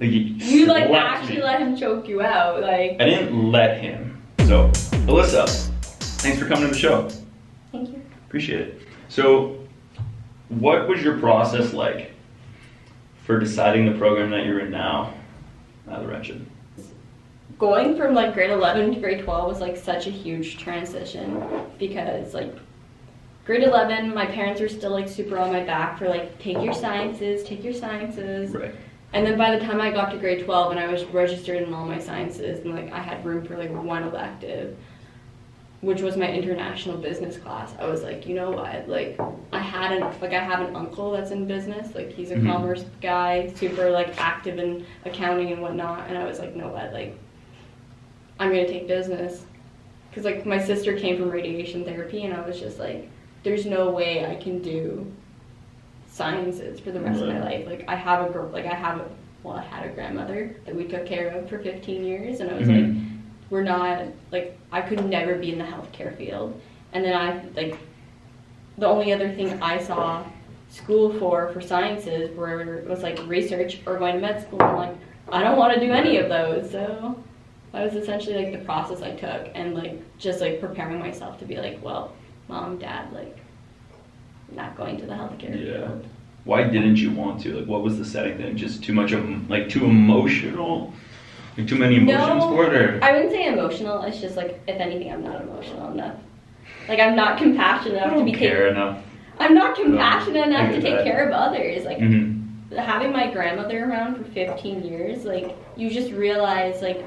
[0.00, 1.42] Like, You like actually me.
[1.42, 2.96] let him choke you out, like.
[2.98, 4.20] I didn't let him.
[4.46, 4.68] So,
[5.06, 5.46] Alyssa,
[6.22, 7.08] thanks for coming to the show.
[7.70, 8.02] Thank you.
[8.26, 8.80] Appreciate it.
[9.08, 9.58] So,
[10.48, 12.12] what was your process like
[13.24, 15.12] for deciding the program that you're in now
[15.90, 16.46] at Laurentian?
[17.58, 21.46] going from like grade 11 to grade 12 was like such a huge transition
[21.78, 22.56] because like
[23.44, 26.72] grade 11 my parents were still like super on my back for like take your
[26.72, 28.74] sciences take your sciences Right.
[29.12, 31.72] And then by the time i got to grade 12 and i was registered in
[31.74, 34.76] all my sciences and like i had room for like one elective
[35.80, 38.86] which was my international business class i was like you know what?
[38.88, 39.18] Like
[39.52, 42.46] i had an like i have an uncle that's in business like he's a Mhm.
[42.46, 46.06] commerce guy super like active in accounting and whatnot.
[46.08, 46.92] And i was like you know what?
[46.92, 47.16] Like
[48.38, 49.44] i'm gonna take business.
[50.10, 53.08] Because like my sister came from radiation therapy and i was just like
[53.42, 55.10] there's no way i can do
[56.10, 58.98] sciences for the rest of my life like i have a girl like i have
[59.00, 59.08] a
[59.42, 62.54] well i had a grandmother that we took care of for 15 years and i
[62.54, 63.06] was like Mhm.
[63.48, 66.60] we're not like I could never be in the healthcare field.
[66.92, 67.76] And then I like
[68.78, 70.22] the only other thing I saw
[70.68, 74.62] school for for sciences were was like research or going to med school.
[74.62, 74.96] I'm like
[75.32, 76.70] I don't want to do any of those.
[76.70, 77.16] So
[77.72, 81.44] that was essentially like the process I took and like just like preparing myself to
[81.44, 82.12] be like, well,
[82.46, 83.36] mom, dad, like
[84.54, 85.86] not going to the healthcare Yeah.
[85.86, 86.06] field.
[86.44, 87.54] Why didn't you want to?
[87.58, 88.56] Like, what was the setting then?
[88.56, 90.92] Just too much of, like, too emotional?
[91.56, 92.48] Like, too many emotions No.
[92.48, 92.74] for it?
[92.74, 92.98] Or?
[93.02, 94.02] I wouldn't say emotional.
[94.02, 96.16] It's just like if anything, I'm not emotional enough.
[96.88, 98.98] Like I'm not compassionate I enough to don't be care enough.
[99.38, 101.04] I'm not compassionate I enough get to take that.
[101.04, 101.84] care of others.
[101.84, 102.36] Like hmm
[102.78, 107.04] having my grandmother around for 15 years, like you just realize like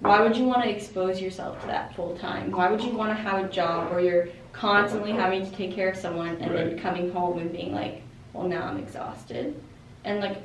[0.00, 2.50] why would you want to expose yourself to that full time?
[2.52, 5.90] Why would you want to have a job where you're constantly having to take care
[5.90, 9.60] of someone and then coming home and being like, well now I'm exhausted.
[10.04, 10.38] And like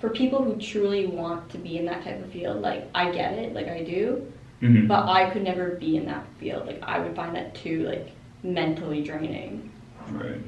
[0.00, 3.34] for people who truly want to be in that type of field, like I get
[3.34, 6.66] it, like I do, hmm but I could never be in that field.
[6.66, 8.12] Like I would find that too like
[8.42, 9.70] mentally draining.
[10.10, 10.40] Right.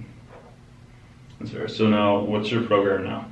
[1.39, 1.69] That's fair.
[1.69, 3.27] So now, what's your program now?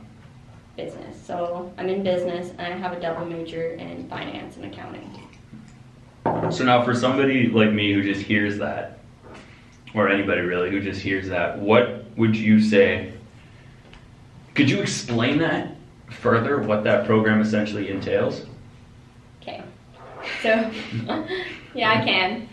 [0.77, 1.17] business.
[1.25, 5.11] So I'm in business and I have a double major in finance and accounting.
[6.51, 8.96] So now, for somebody like me who just hears that,
[9.97, 13.13] or anybody really who just hears that, what would you say?
[14.55, 15.75] Could you explain that
[16.11, 16.61] further?
[16.61, 18.47] What that program essentially entails?
[19.41, 19.63] Okay.
[20.43, 20.71] So
[21.75, 22.49] yeah, I can.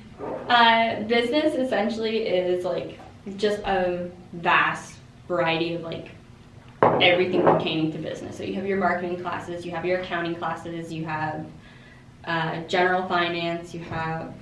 [0.47, 2.97] Uh, business essentially is like
[3.37, 4.95] just a vast
[5.27, 6.11] variety of like
[6.81, 8.37] everything pertaining to business.
[8.37, 11.45] So you have your marketing classes, you have your accounting classes, you have
[12.25, 14.33] uh, general finance, you have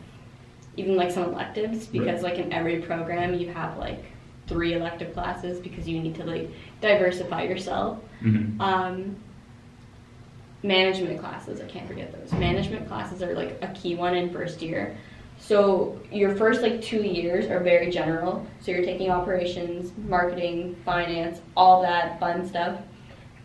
[0.78, 4.04] even like some electives because like in every program you have like
[4.48, 6.50] three elective classes because you need to like
[6.82, 8.00] diversify yourself.
[8.22, 8.60] Mm-hmm.
[8.62, 9.16] Um,
[10.64, 12.32] management classes, I can't forget those.
[12.38, 14.96] Management classes are like a key one in first year.
[15.40, 18.46] So your first like two years are very general.
[18.60, 22.80] So you're taking operations, marketing, finance, all that fun stuff.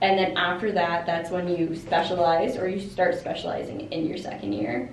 [0.03, 4.53] And then after that, that's when you specialize or you start specializing in your second
[4.53, 4.91] year.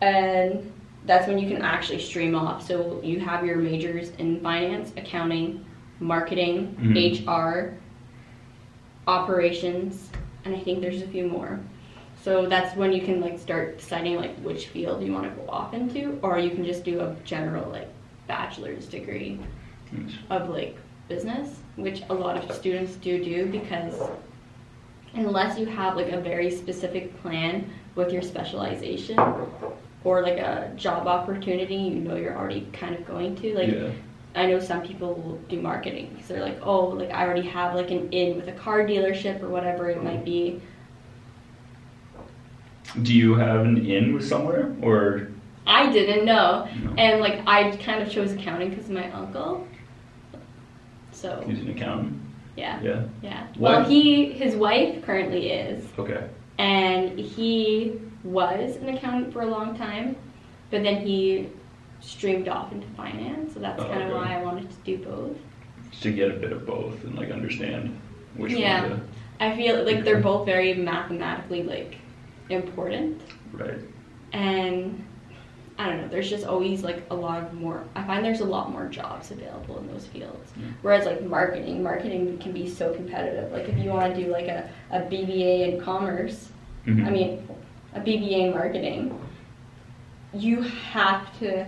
[0.00, 0.72] And
[1.06, 2.66] that's when you can actually stream off.
[2.66, 5.64] So you have your majors in finance, accounting,
[6.00, 6.96] marketing, Mhm.
[7.26, 7.74] HR,
[9.06, 10.10] operations,
[10.44, 11.60] and I think there's a few more.
[12.22, 15.48] So that's when you can like start deciding like which field you want to go
[15.50, 17.88] off into, or you can just do a general like
[18.28, 19.40] bachelor's degree
[20.30, 20.76] of like
[21.08, 23.94] business, which a lot of students do do because
[25.14, 29.18] unless you have like a very specific plan with your specialization
[30.04, 33.90] or like a job opportunity you know you're already kind of going to like yeah.
[34.34, 37.74] I know some people will do marketing because they're like, oh, like I already have
[37.74, 40.58] like an in with a car dealership or whatever it might be.
[43.02, 45.28] Do you have an in with somewhere, or
[45.66, 46.94] I didn't know, no?
[46.96, 49.66] and like I kind of chose accounting because of my uncle.
[51.10, 52.18] So He's an accountant.
[52.56, 53.02] yeah, Yeah.
[53.22, 53.46] yeah.
[53.58, 56.26] What- Well, he his wife currently is, Okay.
[56.58, 60.16] and he was an accountant for a long time,
[60.70, 61.48] but then he
[62.00, 63.54] streamed off into finance.
[63.54, 64.16] So that's Oh, kind of okay.
[64.16, 65.36] why I wanted to do both.
[66.02, 67.96] To get a bit of both and like understand
[68.36, 68.82] which Yeah.
[68.88, 69.00] one to.
[69.40, 71.96] I feel like they're both very mathematically like
[72.48, 73.20] important.
[73.52, 73.78] Right.
[74.32, 75.04] and
[75.78, 76.08] I don't know.
[76.08, 77.82] There's just always like a lot of more.
[77.94, 80.52] I find there's a lot more jobs available in those fields.
[80.56, 80.66] Yeah.
[80.82, 83.50] Whereas like marketing, marketing can be so competitive.
[83.52, 86.50] Like if you want to do like a, a BBA in commerce,
[86.86, 87.06] Mhm.
[87.06, 87.48] I mean,
[87.94, 89.18] a BBA in marketing,
[90.32, 91.66] you have to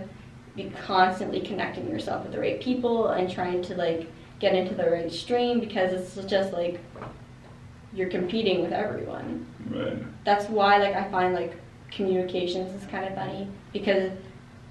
[0.55, 4.89] be constantly connecting yourself with the right people and trying to like get into the
[4.89, 6.79] right stream because it's just like
[7.93, 9.45] you're competing with everyone.
[9.69, 9.97] Right.
[10.23, 11.55] That's why like I find like
[11.91, 14.11] communications is kind of funny because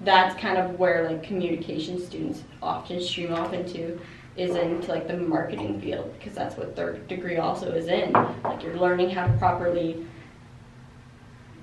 [0.01, 3.99] that's kind of where like communication students often stream off into
[4.35, 8.11] is into like the marketing field because that's what their degree also is in.
[8.43, 10.05] Like you're learning how to properly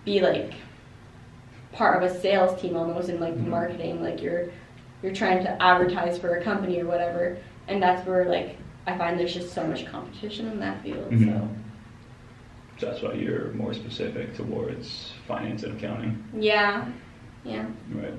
[0.05, 0.53] be like
[1.73, 3.47] part of a sales team almost in like Mhm.
[3.49, 4.03] marketing.
[4.03, 4.47] Like you're
[5.03, 7.37] you're trying to advertise for a company or whatever,
[7.69, 8.57] and that's where like
[8.87, 11.11] I find there's just so much competition in that field.
[11.11, 11.27] Mhm.
[11.33, 11.49] So
[12.79, 16.23] So that's why you're more specific towards finance and accounting.
[16.37, 16.85] yeah,
[17.45, 17.65] yeah.
[17.95, 18.15] Right.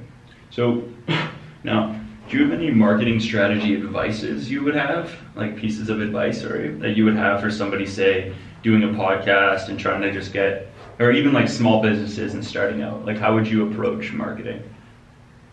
[0.51, 0.83] So
[1.63, 1.95] now,
[2.29, 6.71] do you have any marketing strategy advices you would have, like pieces of advice, or
[6.77, 8.31] that you would have for somebody, say,
[8.61, 10.67] doing a podcast and trying to just get,
[10.99, 13.05] or even like small businesses and starting out?
[13.05, 14.61] Like, how would you approach marketing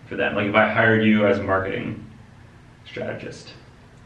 [0.07, 0.35] for them?
[0.35, 2.05] Like, if I hired you as a marketing
[2.87, 3.55] strategist.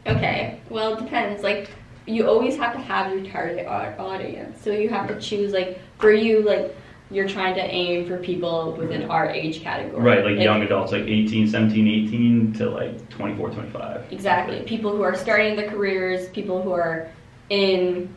[0.07, 1.43] Okay, well, it depends.
[1.43, 1.69] Like,
[2.05, 4.61] you always have to have your target audience.
[4.61, 6.75] So you have to choose, like, for you, like,
[7.11, 10.01] you're trying to aim for people within our age category.
[10.01, 14.11] Right, like young adults, like 18, 17, 18 to like 24, 25.
[14.11, 14.61] Exactly.
[14.63, 17.09] People who are starting their careers, people who are
[17.49, 18.13] in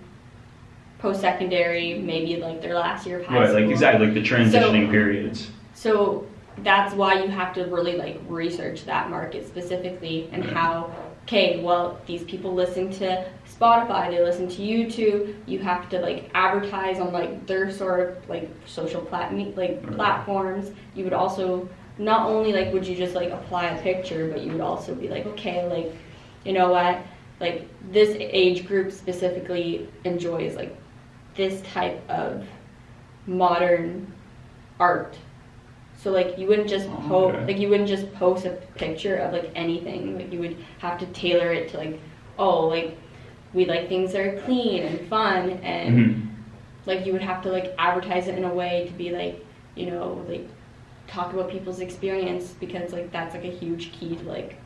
[0.98, 3.60] post secondary, maybe like their last year of high Right, school.
[3.62, 5.50] like exactly, like the transitioning periods.
[5.74, 6.26] So
[6.64, 10.54] that's why you have to really like research that market specifically and Right.
[10.54, 10.90] how
[11.24, 15.34] okay, well these people listen to Spotify, they listen to YouTube.
[15.46, 19.92] You have to like advertise on like their sort of like social plat- like Right.
[19.92, 20.72] platforms.
[20.94, 21.68] You would also
[21.98, 25.08] not only like would you just like apply a picture, but you would also be
[25.08, 25.94] like okay, like
[26.44, 26.98] you know what,
[27.40, 30.74] like this age group specifically enjoys like
[31.38, 32.44] this type of
[33.26, 34.12] modern
[34.79, 35.17] art.
[35.96, 37.46] So like you wouldn't just Oh, post okay.
[37.46, 40.17] like you wouldn't just post a picture of like anything.
[40.19, 41.99] Like you would have to tailor it to like
[42.38, 42.96] oh like
[43.55, 46.26] we like things that are clean and fun and Mhm.
[46.87, 49.44] like you would have to like advertise it in a way to be like
[49.75, 50.46] you know like
[51.08, 54.56] talk about people's experience because like that's like a huge key to like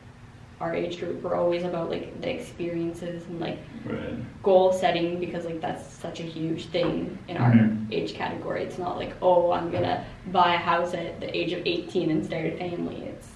[0.61, 1.21] our age group.
[1.23, 4.13] We're always about like the experiences and like Right.
[4.43, 7.91] goal setting because like that's such a huge thing in our Mhm.
[7.91, 8.63] age category.
[8.63, 12.25] It's not like oh I'm gonna buy a house at the age of 18 and
[12.25, 13.03] start a family.
[13.07, 13.29] It's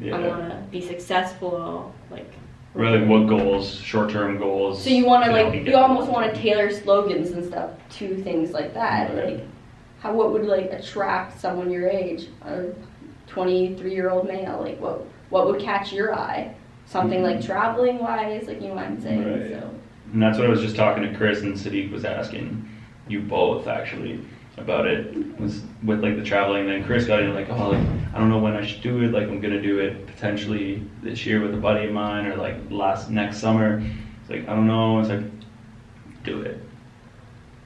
[0.00, 0.16] Yeah.
[0.16, 1.92] I want to be successful.
[2.10, 2.30] Like
[2.74, 4.82] Really, what goals, short-term goals?
[4.82, 8.52] so you want to like you almost want to tailor slogans and stuff to things
[8.52, 9.14] like that.
[9.14, 9.26] Right.
[9.26, 9.40] Like
[10.00, 12.64] how what would like attract someone your age, a
[13.28, 14.58] 23 year old male?
[14.60, 16.54] Like what what would catch your eye?
[16.86, 17.46] Something like Mhm.
[17.46, 19.24] traveling wise, like you know what I'm saying.
[19.24, 19.50] Right.
[19.50, 19.70] So.
[20.12, 22.68] And that's what I was just talking to Chris and Sadiq was asking
[23.08, 24.20] you both actually
[24.56, 26.66] about it was with like the traveling.
[26.66, 27.80] Then Chris got in like, oh, like
[28.14, 29.12] I don't know when I should do it.
[29.12, 32.56] Like I'm gonna do it potentially this year with a buddy of mine or like
[32.70, 33.82] last next summer.
[34.20, 35.00] It's like I don't know.
[35.00, 35.22] It's like
[36.22, 36.60] do it.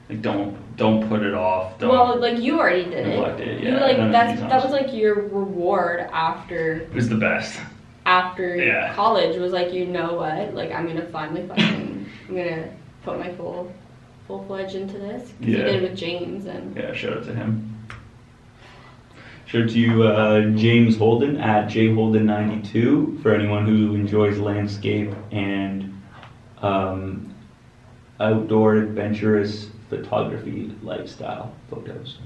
[0.09, 1.77] Like don't don't put it off.
[1.77, 1.89] Don't.
[1.89, 3.07] Well, like you already did it.
[3.09, 6.93] neglect it, You yeah, like it a that's that was like your reward after it
[6.93, 7.59] was the best.
[8.05, 8.93] after Yeah.
[8.95, 12.69] college was like you know what like I'm gonna finally fucking I'm gonna
[13.03, 13.71] put my full
[14.27, 15.63] full fledged into this 'Cause you Yeah.
[15.65, 17.65] did it with James and Yeah, shout out to him.
[19.45, 25.91] Shout out to you, uh, James Holden at jholden92 for anyone who enjoys landscape and
[26.61, 27.33] um,
[28.19, 32.19] outdoor adventurous photography lifestyle photos.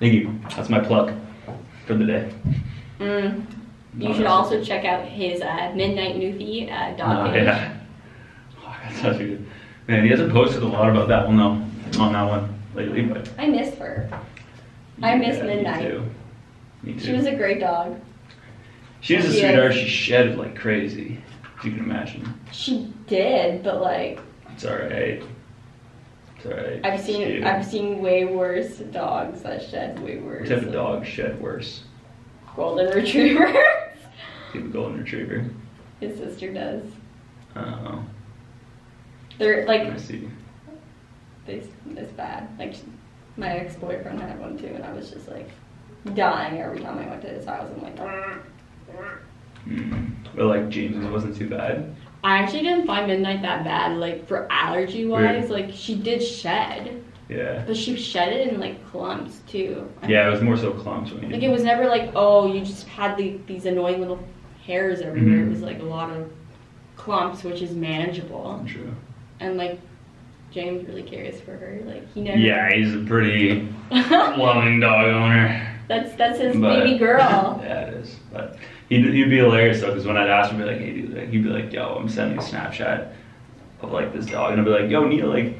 [0.00, 0.38] Thank you.
[0.56, 1.12] That's my plug
[1.86, 2.32] for the day.
[2.98, 3.44] mm,
[3.98, 7.44] you should also check out his uh, Midnight Newfie uh, dog Oh, page.
[7.44, 7.76] yeah.
[8.64, 9.46] Oh, that's such a good.
[9.88, 13.28] Man, he hasn't posted a lot about that one though, on that one lately, but.
[13.38, 14.08] I miss her.
[15.02, 15.82] I miss Yeah, Midnight.
[15.84, 16.04] Me too.
[16.84, 17.00] Me too.
[17.00, 18.00] She was a great dog.
[19.00, 19.74] She was a sweetheart.
[19.74, 21.20] She shed like crazy.
[21.58, 22.32] If you can imagine.
[22.52, 24.20] She did, but like
[24.52, 25.22] It's alright.
[26.44, 26.84] It's alright.
[26.84, 27.44] I've seen.
[27.44, 30.48] I've seen way worse dogs that shed way worse.
[30.48, 31.84] What type of dog shed worse?
[32.56, 33.48] Golden Retriever.
[34.52, 35.46] You have a golden retriever.
[36.00, 36.82] His sister does.
[37.56, 38.04] Oh,
[39.38, 40.28] They're like I see.
[41.46, 42.48] this it's bad.
[42.58, 42.74] Like
[43.36, 45.48] my ex boyfriend had one too, and I was just like
[46.14, 47.70] dying every time I went to his house.
[47.74, 47.96] I'm like.
[49.66, 50.10] Mm.
[50.34, 51.94] But like James wasn't too bad.
[52.24, 53.96] I actually didn't find Midnight that bad.
[53.98, 55.50] Like for allergy wise, Weird.
[55.50, 57.64] like she did shed, Yeah.
[57.66, 59.88] but she shed it in like clumps too.
[60.08, 61.28] Yeah, it was more so clumps when you.
[61.30, 64.20] Like it was never like oh you just had the, these annoying little
[64.64, 65.38] hairs everywhere.
[65.38, 65.46] Mhm.
[65.46, 66.30] It was like a lot of
[66.96, 68.64] clumps, which is manageable.
[68.68, 68.94] True.
[69.40, 69.80] And like
[70.52, 71.80] James really cares for her.
[71.84, 72.38] Like he never.
[72.38, 75.68] Yeah, he's a pretty loving dog owner.
[75.88, 77.60] that's that's his But- baby girl.
[77.64, 78.16] yeah, it is.
[78.32, 78.56] But
[78.96, 81.42] he'd, he'd be hilarious though, because when I'd ask him, be like, hey, dude, he'd
[81.42, 83.12] be like, yo, I'm sending a Snapchat
[83.80, 85.54] of like this dog, and I'd be like, "Yo, Neil, like."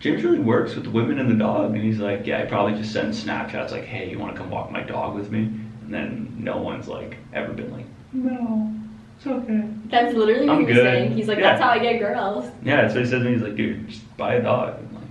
[0.00, 2.74] James really works with the women and the dog, and he's like, "Yeah, I probably
[2.74, 5.44] just send Snapchats like, hey, you want to come walk my dog with me?"
[5.82, 8.70] And then no one's like ever been like, "No,
[9.16, 10.84] it's okay." That's literally what I'm he was good.
[10.84, 11.12] saying.
[11.12, 11.44] He's like, Yeah.
[11.44, 12.44] that's how I get girls.
[12.62, 13.32] Yeah, that's what he says to me.
[13.32, 14.76] He's like, dude, just buy a dog.
[14.78, 15.04] I'm like,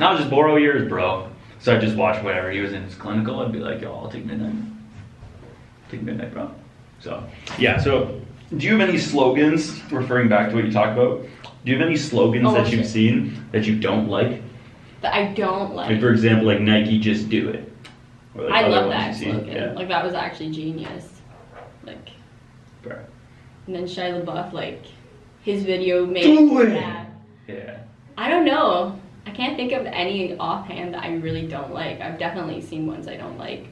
[0.00, 1.28] now just borrow yours, bro.
[1.60, 3.38] So I just watch whatever he was in his clinical.
[3.38, 4.52] I'd be like, yo, I'll take midnight.
[5.94, 6.50] Take midnight, bro.
[7.00, 7.24] So
[7.58, 7.78] yeah.
[7.78, 8.20] So
[8.56, 11.22] do you have any slogans referring back to what you talked about?
[11.64, 14.42] Do you have any slogans Oh, that you've seen that you don't like?
[15.02, 16.00] That I don't Like like.
[16.00, 17.70] for example, like Nike, just do it.
[18.34, 19.46] Like, I love that slogan.
[19.46, 19.72] Yeah.
[19.72, 21.08] Like that was actually genius.
[21.84, 22.08] Like,
[22.82, 22.98] Bro.
[23.66, 24.82] and then Shia LaBeouf, like,
[25.42, 26.22] his video made.
[26.22, 26.72] Do it!
[26.72, 27.06] Yeah.
[27.46, 27.78] Yeah.
[28.16, 28.98] I don't know.
[29.26, 32.00] I can't think of any offhand that I really don't like.
[32.00, 33.66] I've definitely seen ones I don't like.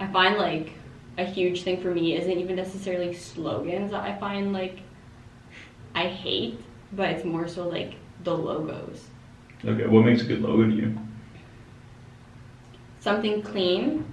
[0.00, 0.72] I find like
[1.18, 4.80] a huge thing for me isn't even necessarily slogans that I find like
[5.94, 6.60] I hate,
[6.92, 9.06] but it's more so like the logos.
[9.64, 9.86] Okay.
[9.86, 10.98] What makes a good logo to you?
[13.00, 14.04] Something clean.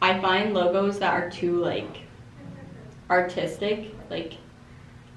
[0.00, 1.98] I find logos that are too like
[3.10, 3.94] artistic.
[4.08, 4.34] Like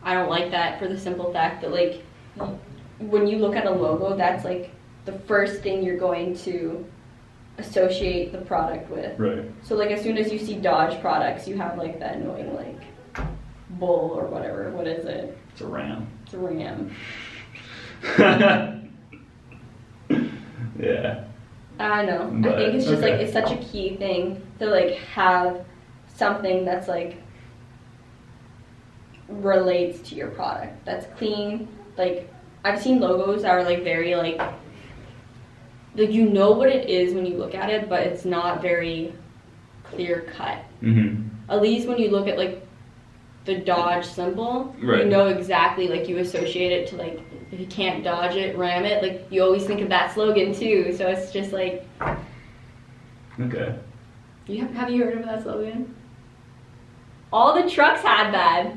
[0.03, 2.03] I don't like that for the simple fact that like
[2.99, 4.71] when you look at a logo, that's like
[5.05, 6.85] the first thing you're going to
[7.57, 9.19] associate the product with.
[9.19, 9.45] Right.
[9.61, 12.81] So like as soon as you see Dodge products, you have like that annoying like
[13.71, 14.71] bull or whatever.
[14.71, 15.37] What is it?
[15.51, 16.07] It's a ram.
[16.25, 16.95] It's a ram.
[20.79, 21.25] yeah.
[21.79, 22.27] I know.
[22.27, 25.65] I think it's just like it's such a key thing to like have
[26.07, 27.17] something that's like
[29.27, 30.85] relates to your product.
[30.85, 31.67] That's clean.
[31.97, 32.31] Like
[32.63, 34.39] I've seen logos that are like very like
[35.95, 39.13] like you know what it is when you look at it, but it's not very
[39.83, 40.59] clear cut.
[40.81, 41.27] Mm-hmm.
[41.49, 42.65] At least when you look at like
[43.45, 47.19] the dodge symbol, you know exactly like you associate it to like
[47.51, 49.03] if you can't dodge it, ram it.
[49.03, 50.93] Like you always think of that slogan too.
[50.97, 51.85] So it's just like
[53.39, 53.75] Okay.
[54.47, 55.93] you have, have you heard of that slogan?
[57.31, 58.71] All the trucks had that.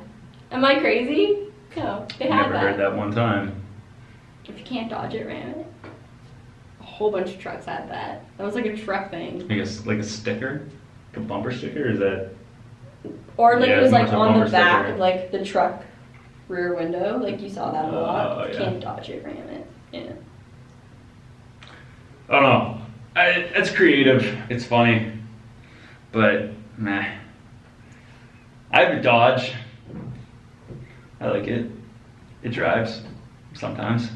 [0.50, 1.48] Am I crazy?
[1.76, 2.60] No, they had Never that.
[2.62, 3.62] heard that one time.
[4.46, 5.65] If you can't dodge it, ram it.
[6.96, 8.24] Whole bunch of trucks had that.
[8.38, 9.46] That was like a truck thing.
[9.50, 10.66] I guess like a sticker,
[11.10, 11.90] like a bumper sticker.
[11.90, 12.30] Is that
[13.36, 14.94] Or like Yeah, it was like on the back sticker.
[14.94, 15.84] of like the truck
[16.48, 17.18] rear window.
[17.18, 18.48] Like you saw that a lot.
[18.48, 18.58] You yeah.
[18.64, 19.66] Can't dodge it, ram it.
[19.92, 20.12] Yeah.
[22.30, 22.80] I don't know.
[23.14, 24.24] I, it's creative.
[24.48, 25.12] It's funny,
[26.12, 26.48] but
[26.78, 27.14] meh.
[28.72, 29.52] I have a Dodge.
[31.20, 31.70] I like it.
[32.42, 33.02] It drives
[33.52, 34.08] sometimes.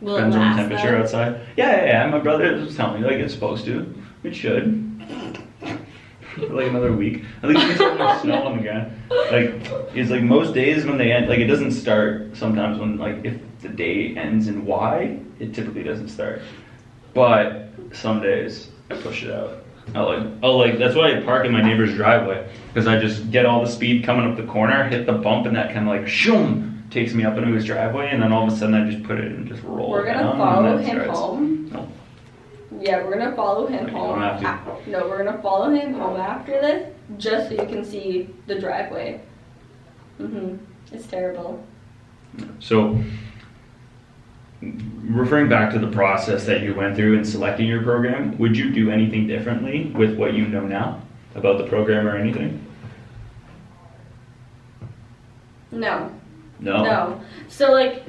[0.00, 1.02] Will Depends on the temperature though?
[1.02, 1.40] outside.
[1.56, 2.06] Yeah, yeah, yeah.
[2.06, 3.94] My brother was telling me like it's supposed to.
[4.22, 4.84] It should.
[6.34, 7.24] For like another week.
[7.42, 8.92] At least it's starting to snow on the ground.
[9.10, 12.36] Like it's like most days when they end, like it doesn't start.
[12.36, 16.42] Sometimes when like if the day ends in Y, it typically doesn't start.
[17.12, 19.64] But some days I push it out.
[19.94, 23.30] I like, oh, like that's why I park in my neighbor's driveway because I just
[23.30, 25.94] get all the speed coming up the corner, hit the bump, and that kind of
[25.94, 28.90] like shoom takes me up into his driveway, and then all of a sudden I
[28.90, 29.90] just put it and just roll.
[29.90, 31.18] We're gonna down, follow him starts.
[31.18, 31.70] home.
[31.72, 31.88] No.
[32.80, 34.20] Yeah, we're gonna follow him you home.
[34.20, 34.90] don't have to.
[34.90, 39.20] No, we're gonna follow him home after this, just so you can see the driveway.
[40.20, 40.58] Mhm.
[40.92, 41.62] It's terrible.
[42.60, 42.98] So,
[44.62, 48.70] referring back to the process that you went through in selecting your program, would you
[48.70, 51.00] do anything differently with what you know now
[51.34, 52.64] about the program or anything?
[55.70, 56.10] No.
[56.60, 56.82] No.
[56.82, 57.20] No.
[57.48, 58.04] So like,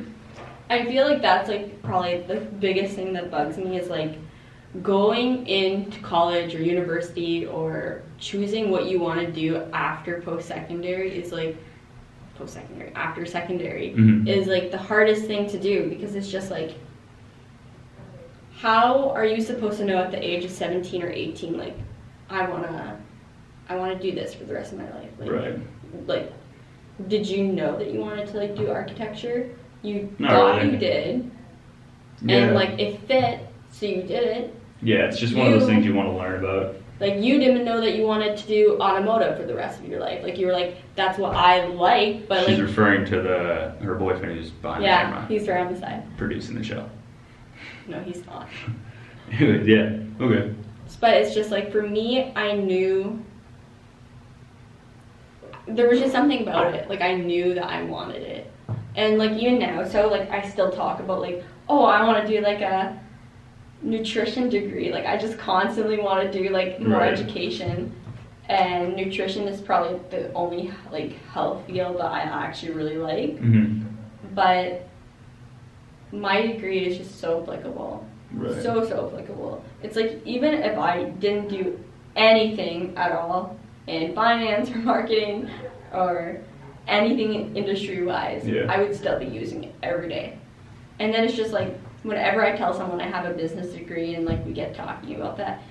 [0.70, 4.18] I feel like that's like probably the biggest thing that bugs me is like
[4.84, 11.18] going into college or university or choosing what you want to do after post secondary
[11.18, 11.58] is like
[12.36, 14.28] post secondary after secondary Mhm.
[14.28, 16.76] is like the hardest thing to do because it's just like
[18.58, 21.76] how are you supposed to know at the age of 17 or 18 like
[22.30, 22.96] I want to
[23.70, 25.60] I want to do this for the rest of my life like Right.
[26.06, 26.34] like
[27.08, 29.50] did you know that you wanted to like do architecture
[29.82, 30.72] you Not thought really.
[30.74, 31.32] you did
[32.22, 32.38] Yeah.
[32.38, 35.86] and like it fit so you did it yeah, it's just one of those things
[35.86, 36.76] you want to learn about.
[37.02, 40.00] like you didn't know that you wanted to do automotive for the rest of your
[40.00, 43.76] life like you were like that's what i like but She's like referring to the
[43.86, 46.90] her boyfriend who's behind the yeah camera, he's right on the side producing the show.
[47.88, 48.48] no he's not
[49.40, 49.98] yeah.
[50.20, 50.54] Okay.
[51.00, 53.24] but it's just like for me i knew
[55.76, 58.52] there was just something about it like i knew that i wanted it
[58.96, 62.32] and like even now so like i still talk about like oh i want to
[62.34, 63.00] do like a
[63.82, 67.14] nutrition degree like i just constantly want to do like more Right.
[67.14, 67.94] education
[68.50, 73.84] and nutrition is probably the only like health field that i actually really like hmm
[74.36, 74.88] but
[76.12, 78.06] my degree is just so applicable.
[78.32, 78.62] Right.
[78.64, 79.64] So so applicable.
[79.84, 81.80] It's like even if I didn't do
[82.16, 83.58] anything at all
[83.88, 85.50] in finance or marketing
[85.94, 86.42] or
[86.88, 88.66] anything industry wise, Yeah.
[88.70, 90.38] I would still be using it every day.
[91.00, 94.26] And then it's just like whenever I tell someone I have a business degree and
[94.26, 95.62] like we get talking about that,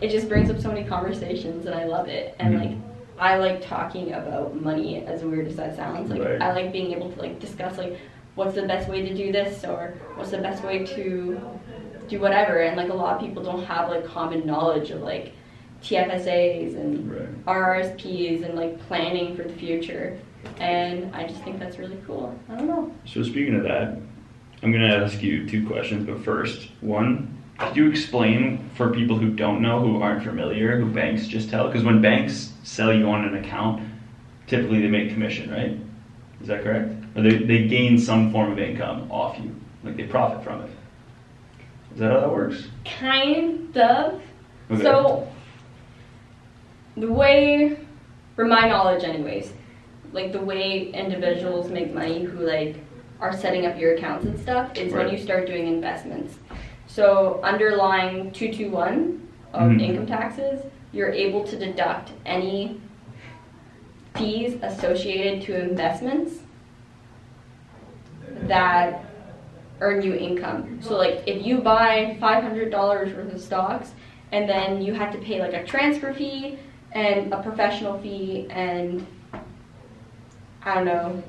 [0.00, 2.34] it just brings up so many conversations and I love it.
[2.38, 2.60] And Mhm.
[2.60, 2.78] like
[3.18, 6.10] I like talking about money as weird as that sounds.
[6.10, 6.42] Like Right.
[6.42, 7.96] I like being able to like discuss like
[8.34, 11.40] what's the best way to do this or what's the best way to
[12.08, 15.32] do whatever and like a lot of people don't have like common knowledge of like
[15.82, 17.44] TFSAs and Right.
[17.46, 20.18] RRSPs and like planning for the future.
[20.58, 22.38] And I just think that's really cool.
[22.48, 22.92] I don't know.
[23.04, 23.98] So speaking of that,
[24.62, 26.06] I'm gonna ask you two questions.
[26.06, 30.90] But first, one, could you explain for people who don't know, who aren't familiar, who
[30.90, 31.66] banks just tell?
[31.66, 33.82] Because when banks sell you on an account,
[34.46, 35.78] typically they make commission, right?
[36.40, 36.92] Is that correct?
[37.16, 40.70] Or they, they gain some form of income off you, like they profit from it.
[41.94, 42.68] Is that how that works?
[42.84, 44.20] Kind of.
[44.70, 44.82] Okay.
[44.82, 45.26] So,
[46.96, 47.78] the way,
[48.34, 49.52] from my knowledge, anyways,
[50.12, 52.76] like the way individuals make money who like
[53.20, 56.34] are setting up your accounts and stuff is when you start doing investments.
[56.86, 59.80] So, underlying 221 of Mhm.
[59.82, 60.60] income taxes,
[60.92, 62.80] you're able to deduct any
[64.14, 66.40] fees associated to investments
[68.42, 69.04] that
[69.80, 70.78] earn you income.
[70.80, 73.92] So like if you buy five hundred dollars worth of stocks
[74.32, 76.58] and then you have to pay like a transfer fee
[76.96, 79.06] and a professional fee and
[80.62, 81.22] I don't know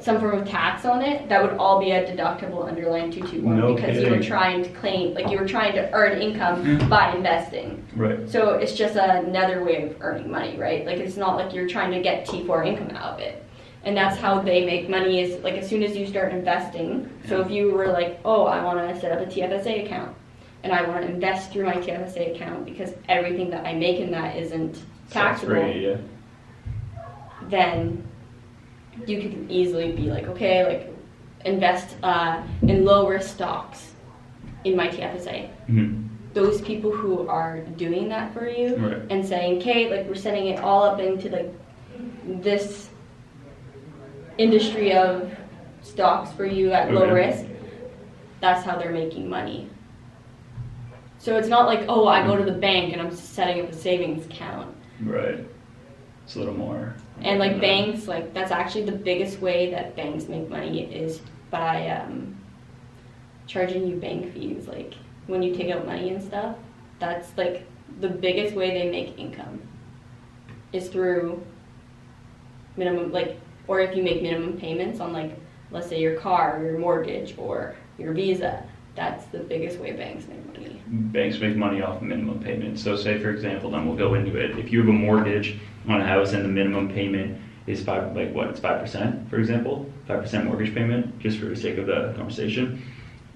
[0.00, 3.40] some form of tax on it, that would all be a deductible underlying two two
[3.40, 4.28] one No because you were kidding.
[4.28, 6.88] trying to claim like you were trying to earn income mm.
[6.88, 7.84] by investing.
[7.96, 8.28] Right.
[8.28, 10.86] So it's just another way of earning money, right?
[10.86, 13.44] Like it's not like you're trying to get T4 income out of it.
[13.84, 17.10] And that's how they make money is like as soon as you start investing.
[17.26, 20.16] So if you were like, oh, I want to set up a TFSA account
[20.64, 24.10] and I want to invest through my TFSA account because everything that I make in
[24.12, 25.96] that isn't taxable, Tax-free, yeah.
[27.48, 28.06] then
[29.06, 30.94] you could easily be like, okay, like
[31.44, 33.92] invest uh, in lower risk stocks
[34.64, 35.48] in my TFSA.
[35.68, 36.08] Mhm.
[36.34, 39.02] Those people who are doing that for you Right.
[39.10, 41.52] and saying, okay, like we're setting it all up into like
[42.40, 42.88] this
[44.38, 45.30] industry of
[45.82, 47.12] stocks for you at low Okay.
[47.12, 47.44] risk,
[48.40, 49.68] that's how they're making money.
[51.22, 53.76] So it's not like, oh, I go to the bank and I'm setting up a
[53.76, 54.74] savings account.
[55.00, 55.46] Right.
[56.24, 56.96] It's a little more.
[57.20, 61.90] And like banks, like that's actually the biggest way that banks make money is by
[61.90, 62.36] um,
[63.46, 64.66] charging you bank fees.
[64.66, 64.94] Like
[65.28, 66.56] when you take out money and stuff,
[66.98, 67.68] that's like
[68.00, 69.62] the biggest way they make income
[70.72, 71.40] is through
[72.76, 75.38] minimum like or if you make minimum payments on like
[75.70, 80.26] let's say your car or your mortgage or your visa that's the biggest way banks
[80.26, 82.82] make money banks make money off minimum payments.
[82.82, 84.58] So say for example, then we'll go into it.
[84.58, 88.32] If you have a mortgage on a house and the minimum payment is five, like
[88.34, 91.86] what, it's five percent, for example, five percent mortgage payment, just for the sake of
[91.86, 92.82] the conversation,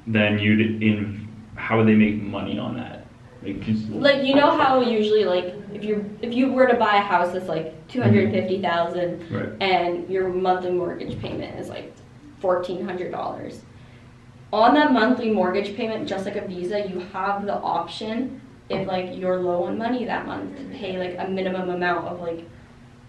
[0.06, 3.06] then you'd in, how would they make money on that?
[3.42, 7.32] Like, you know how usually like if you if you were to buy a house
[7.32, 11.94] that's like 250,000 right, and your monthly mortgage payment is like
[12.42, 13.60] $1400
[14.52, 19.16] on that monthly mortgage payment just like a visa you have the option if like
[19.16, 22.44] you're low on money that month to pay like a minimum amount of like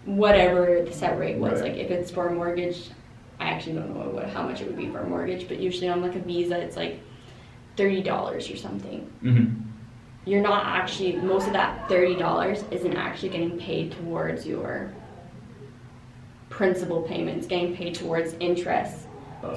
[0.04, 1.60] whatever the set rate was.
[1.60, 1.72] Right.
[1.72, 2.90] like if it's for a mortgage
[3.40, 5.88] i actually don't know what how much it would be for a mortgage but usually
[5.88, 7.00] on like a visa it's like
[7.76, 9.00] $30 or something.
[9.20, 9.68] Hmm
[10.28, 14.92] you're not actually most of that $30 isn't actually getting paid towards your
[16.50, 19.06] principal payments getting paid towards interest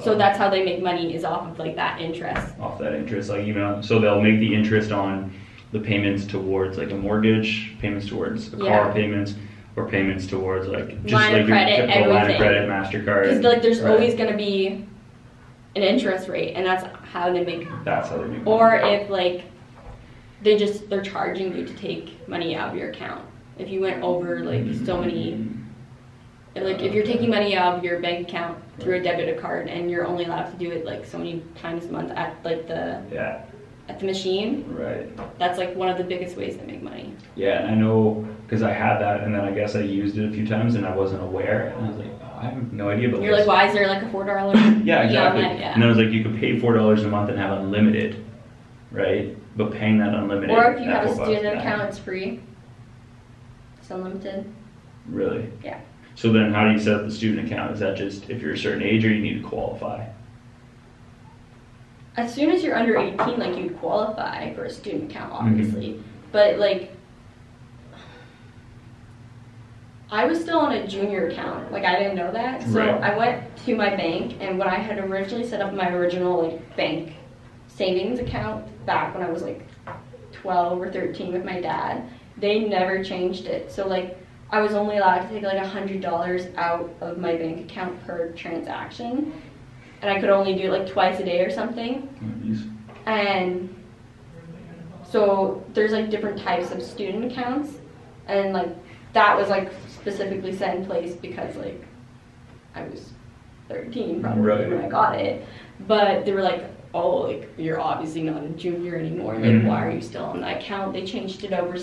[0.04, 2.94] so um, that's how they make money is off of like that interest off that
[2.94, 5.34] interest, like you know, so they'll make the interest on
[5.72, 8.94] the payments towards like a mortgage, payments towards a car Yeah.
[8.94, 9.36] payments,
[9.76, 13.24] or payments towards like just Line of like your credit, typical line of credit, Mastercard.
[13.24, 13.92] because like there's Right.
[13.94, 14.86] always going to be
[15.76, 18.46] an interest rate and that's how they make That's how they make.
[18.46, 18.94] or money.
[18.96, 19.44] if like
[20.42, 23.24] they just they're charging you to take money out of your account
[23.58, 25.48] if you went over like so many
[26.56, 29.90] like if you're taking money out of your bank account through a debit card and
[29.90, 33.02] you're only allowed to do it like so many times a month at like the
[33.12, 33.44] Yeah.
[33.88, 35.08] at the machine Right.
[35.40, 38.64] that's like one of the biggest ways they make money Yeah, and I know because
[38.64, 40.94] I had that, and then I guess I used it a few times, and I
[40.94, 43.48] wasn't aware, and I was like, oh, I have no idea But you're this.
[43.48, 45.42] like why is there like a four dollar yeah, exactly.
[45.44, 45.74] yeah.
[45.74, 48.26] And I was like, you could pay four dollars a month and have unlimited,
[48.92, 49.38] right?
[49.56, 50.50] But paying that unlimited.
[50.58, 52.42] or if you have a student account it's free
[53.78, 54.46] it's unlimited
[55.10, 55.50] Really?
[55.64, 55.80] Yeah.
[56.16, 57.74] So then, how do you set up the student account?
[57.74, 60.08] Is that just if you're a certain age, or you need to qualify?
[62.18, 65.48] As soon as you're under 18, like you'd qualify for a student account, mm-hmm.
[65.48, 66.04] obviously.
[66.32, 66.92] But like,
[70.12, 71.72] I was still on a junior account.
[71.72, 73.02] Like I didn't know that, so Right.
[73.02, 76.76] I went to my bank, and when I had originally set up my original like
[76.76, 77.14] bank
[77.68, 79.66] savings account back when I was like
[80.34, 82.04] 12 or 13 with my dad,
[82.38, 83.72] they never changed it.
[83.72, 84.18] So like.
[84.52, 88.02] I was only allowed to take like a hundred dollars out of my bank account
[88.06, 89.34] per transaction,
[90.02, 92.08] and I could only do it like twice a day or something.
[92.44, 92.66] These-
[93.06, 93.74] And
[95.04, 97.72] so there's like different types of student accounts,
[98.28, 98.70] and like
[99.14, 101.84] that was like specifically set in place because like
[102.76, 103.12] I was
[103.70, 104.70] 13 probably Right.
[104.70, 105.46] when I got it,
[105.88, 109.36] but they were like, oh, like you're obviously not a junior anymore.
[109.36, 109.66] Like Mhm.
[109.66, 110.94] why are you still on that account?
[110.94, 111.78] They changed it over,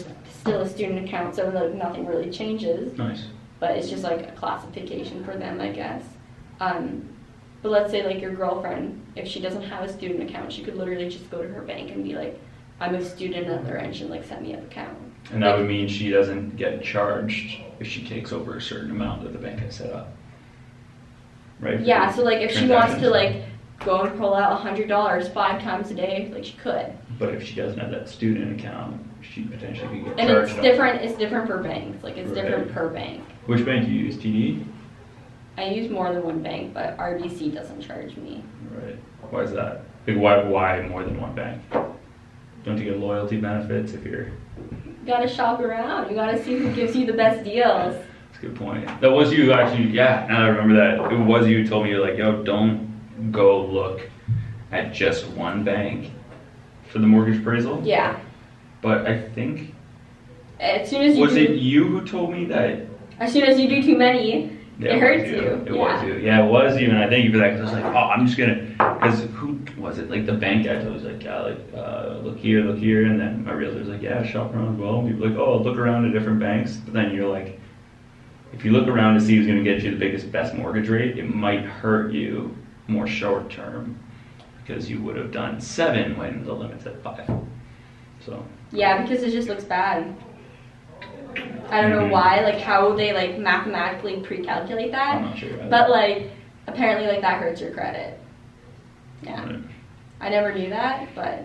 [0.48, 3.24] still a student account, so like nothing really changes Nice.
[3.60, 6.02] but it's just like a classification for them, I guess.
[6.60, 7.08] Um,
[7.62, 10.76] but let's say like your girlfriend, if she doesn't have a student account, she could
[10.76, 12.38] literally just go to her bank and be like,
[12.80, 14.96] "I'm a student at end," and like set me up a account.
[15.32, 19.24] And that would mean she doesn't get charged if she takes over a certain amount
[19.24, 20.14] that the bank has set up.
[21.60, 21.80] Right?
[21.80, 23.42] Yeah, so like if she wants to like
[23.80, 26.92] go and pull out a hundred dollars five times a day, like she could.
[27.18, 30.48] But if she doesn't have that student account, she potentially could get And charged.
[30.50, 31.02] it's on- different.
[31.02, 32.02] It's different for banks.
[32.04, 32.74] Like it's different Right.
[32.74, 33.22] per bank.
[33.46, 34.16] Which bank do you use?
[34.16, 34.64] TD?
[35.56, 38.44] I use more than one bank, but RBC doesn't charge me.
[38.74, 38.96] Right.
[39.30, 39.82] Why is that?
[40.06, 41.60] Like, why, why more than one bank?
[42.64, 44.26] Don't you get loyalty benefits if you're.
[44.26, 46.10] You gotta shop around.
[46.10, 47.94] You gotta see who gives you the best deals.
[47.94, 48.86] That's a good point.
[49.00, 51.12] That was you actually, yeah, now I remember that.
[51.12, 54.08] It was you who told me, you're like, yo, don't go look
[54.70, 56.10] at just one bank
[56.88, 57.80] for the mortgage appraisal.
[57.84, 58.16] Yeah.
[58.80, 59.74] But I think,
[60.60, 62.88] As soon as you was do, it you who told me that
[63.20, 65.72] as soon as you do too many, Yeah, It hurts was you, It yeah.
[65.72, 66.14] was you.
[66.14, 67.54] Yeah, it was you, and I thank you for that.
[67.54, 68.62] Because I was like, oh, I'm just gonna.
[68.78, 70.08] Because who was it?
[70.08, 73.18] Like the bank guy told us, like, yeah, like uh, look here, look here, and
[73.20, 75.00] then my realtor was like, yeah, shop around as well.
[75.00, 76.76] And people like, oh, look around at different banks.
[76.76, 77.58] But then you're like,
[78.52, 81.18] if you look around to see who's gonna get you the biggest, best mortgage rate,
[81.18, 83.98] it might hurt you more short term
[84.64, 87.28] because you would have done seven when the limit's at five.
[88.24, 90.14] So yeah, because it just looks bad.
[91.70, 92.10] I don't know Mhm.
[92.10, 95.50] why, like how they like mathematically pre-calculate that, not sure.
[95.70, 96.30] but like
[96.66, 98.18] apparently like that hurts your credit.
[99.22, 99.58] Yeah, Right.
[100.20, 101.44] I never knew that, but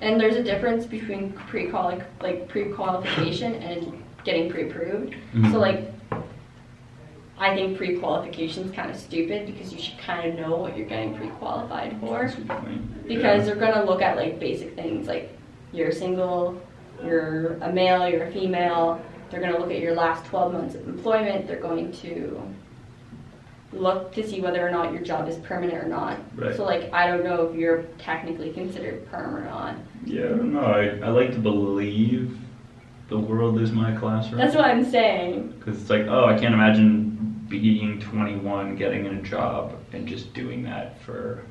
[0.00, 5.14] and there's a difference between pre-qual like pre-qualification and getting pre-approved.
[5.34, 5.52] Mhm.
[5.52, 5.92] So like,
[7.38, 10.86] I think pre-qualification is kind of stupid because you should kind of know what you're
[10.86, 12.20] getting pre-qualified for.
[12.22, 13.08] That's a good point.
[13.08, 13.54] because Yeah.
[13.54, 15.36] they're gonna look at like basic things like
[15.72, 16.60] you're single,
[17.04, 19.00] you're a male, you're a female.
[19.30, 21.46] They're gonna look at your last 12 months of employment.
[21.46, 22.42] They're going to
[23.72, 26.18] look to see whether or not your job is permanent or not.
[26.34, 26.56] Right.
[26.56, 29.76] So like I don't know if you're technically considered perm or not.
[30.04, 30.60] Yeah, I don't know.
[30.60, 32.36] I, I like to believe
[33.08, 34.38] the world is my classroom.
[34.38, 35.54] That's what I'm saying.
[35.58, 40.62] Because it's like, oh, I can't imagine being 21, getting a job, and just doing
[40.62, 41.44] that for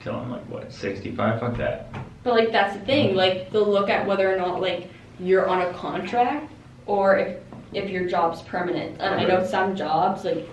[0.00, 1.40] till I'm like what 65.
[1.40, 1.94] Fuck that.
[2.24, 3.14] But like that's the thing.
[3.14, 6.52] Like they'll look at whether or not like you're on a contract
[6.86, 7.38] or if
[7.72, 9.00] if your job's permanent.
[9.00, 10.48] And I know some jobs like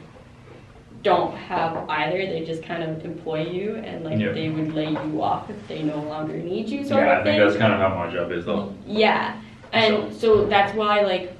[1.03, 2.17] don't have either.
[2.17, 5.83] They just kind of employ you and like they would lay you off if they
[5.83, 6.83] no longer need you.
[6.83, 7.47] Sort yeah, of I think thing.
[7.47, 8.73] that's kind of how my job is though.
[8.85, 9.39] Yeah,
[9.71, 11.33] and so that's why like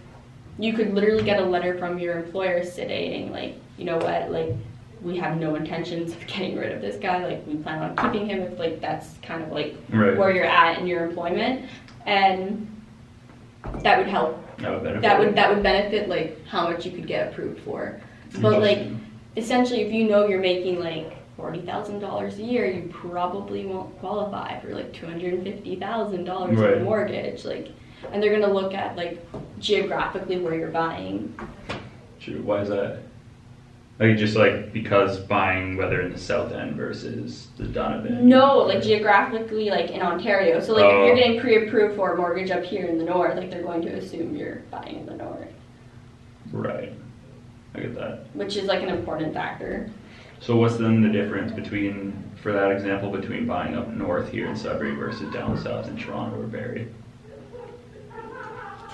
[0.58, 4.54] you could literally get a letter from your employer stating like, you know what, like
[5.02, 7.26] we have no intentions of getting rid of this guy.
[7.26, 10.18] Like we plan on keeping him if like that's kind of like Right.
[10.18, 11.66] where you're at in your employment,
[12.06, 12.68] and
[13.82, 14.38] that would help.
[14.58, 15.02] That would benefit.
[15.04, 18.00] That would that would benefit like how much you could get approved for.
[18.42, 18.88] But like
[19.38, 23.98] essentially, if you know you're making like forty thousand dollars a year, you probably won't
[24.00, 26.74] qualify for like two hundred and fifty thousand dollars Right.
[26.78, 27.46] in mortgage.
[27.46, 27.70] Like,
[28.12, 29.26] and they're gonna look at like
[29.60, 31.34] geographically where you're buying.
[32.20, 32.42] True.
[32.42, 33.00] Why is that?
[34.00, 38.30] Like just like because buying whether in the South End versus the Donovan.
[38.30, 40.62] No, like geographically, like in Ontario.
[40.62, 41.06] So like if Oh.
[41.06, 43.90] you're getting pre-approved for a mortgage up here in the north, like they're going to
[43.90, 45.50] assume you're buying in the north,
[46.54, 46.94] Right.
[47.76, 48.20] I get that.
[48.34, 49.90] which is like an important factor.
[50.40, 54.56] So what's then the difference between, for that example, between buying up north here in
[54.56, 56.88] Sudbury versus down south in Toronto or Barrie?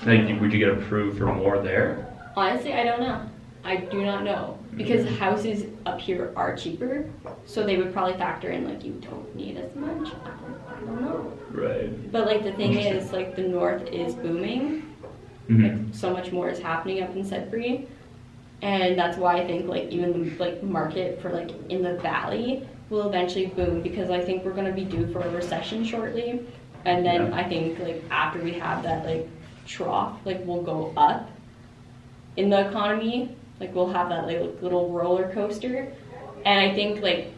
[0.04, 2.12] Like, would you get approved for more there?
[2.36, 3.22] Honestly, I don't know.
[3.64, 7.08] I do not know because houses up here are cheaper,
[7.46, 10.12] so they would probably factor in like you don't need as much.
[10.68, 11.32] I don't know.
[11.50, 12.12] Right.
[12.12, 14.82] But like the thing is, like the north is booming.
[15.48, 15.62] Mm-hmm.
[15.64, 17.88] Like so much more is happening up in Sudbury.
[18.62, 22.66] and that's why I think like even the like market for like in the valley
[22.90, 26.40] will eventually boom because I think we're gonna be due for a recession shortly,
[26.84, 27.36] and then Yeah.
[27.36, 29.28] I think like after we have that like
[29.66, 31.30] trough, like we'll go up
[32.36, 35.92] in the economy, like we'll have that like little roller coaster,
[36.44, 37.32] and I think like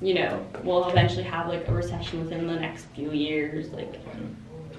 [0.00, 3.94] you know we'll eventually have like a recession within the next few years, like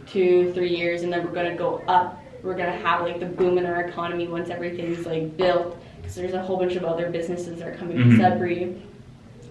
[0.08, 2.22] two three years, and then we're gonna go up.
[2.44, 6.34] We're gonna have like the boom in our economy once everything's like built, because there's
[6.34, 8.12] a whole bunch of other businesses that are coming Mhm.
[8.12, 8.82] to Sudbury,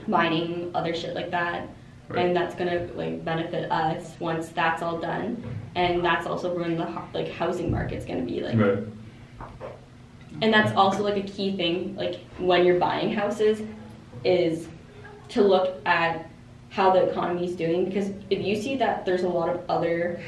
[0.06, 1.68] mining, other shit like that.
[2.08, 2.26] Right.
[2.26, 5.42] And that's gonna like benefit us once that's all done,
[5.74, 8.78] and that's also when the like housing market's gonna be like Right.
[10.42, 13.60] And that's also like a key thing like when you're buying houses
[14.24, 14.68] is
[15.30, 16.28] to look at
[16.70, 20.20] how the economy is doing because if you see that there's a lot of other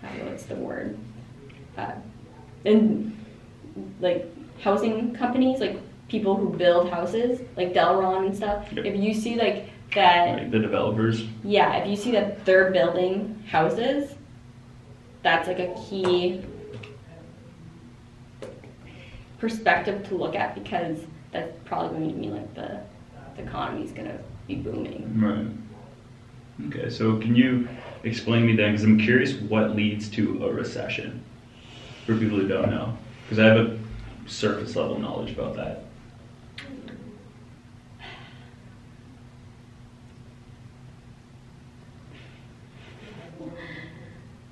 [0.00, 0.98] how what's the word
[1.78, 1.92] uh,
[2.64, 3.16] and
[4.00, 4.26] like
[4.60, 5.78] housing companies like
[6.08, 8.84] people who build houses like Dalron and stuff Yep.
[8.86, 11.24] if you see like that Like the developers.
[11.44, 14.14] yeah, if you see that they're building houses,
[15.22, 16.42] that's like a key
[19.42, 20.98] perspective to look at because
[21.32, 22.80] that's probably going to mean like the,
[23.34, 23.42] the
[23.82, 25.20] is going to be booming.
[25.20, 26.68] Right.
[26.68, 27.68] Okay, so can you
[28.04, 28.70] explain me then?
[28.70, 31.24] Because I'm curious what leads to a recession
[32.06, 32.96] for people who don't know.
[33.24, 33.78] Because I have a
[34.26, 35.86] surface level knowledge about that.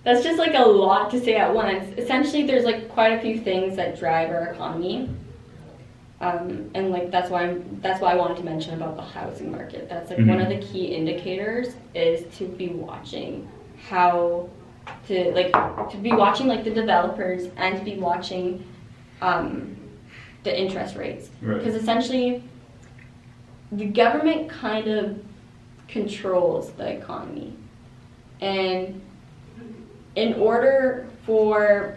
[0.03, 1.93] That's just like a lot to say at once.
[1.99, 5.11] Essentially, there's like quite a few things that drive our economy.
[6.23, 9.51] Um, and like that's why I'm, that's why I wanted to mention about the housing
[9.51, 9.89] market.
[9.89, 10.43] That's like one Mhm.
[10.43, 13.49] of the key indicators is to be watching
[13.89, 14.49] how
[15.07, 15.53] to like
[15.91, 18.65] to be watching like the developers and to be watching
[19.23, 19.77] um,
[20.45, 21.59] the interest rates Right.
[21.59, 22.43] because essentially
[23.73, 25.19] the government kind of
[25.89, 27.53] controls the economy
[28.41, 29.01] and
[30.17, 31.97] in order for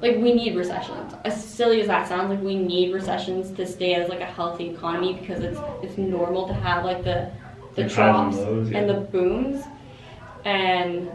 [0.00, 3.94] like we need recessions as silly as that sounds like we need recessions to stay
[3.94, 7.30] as like a healthy economy because it's it's normal to have like the
[7.74, 8.78] the Like highs and troughs lows, yeah.
[8.78, 9.64] and the booms
[10.44, 11.10] and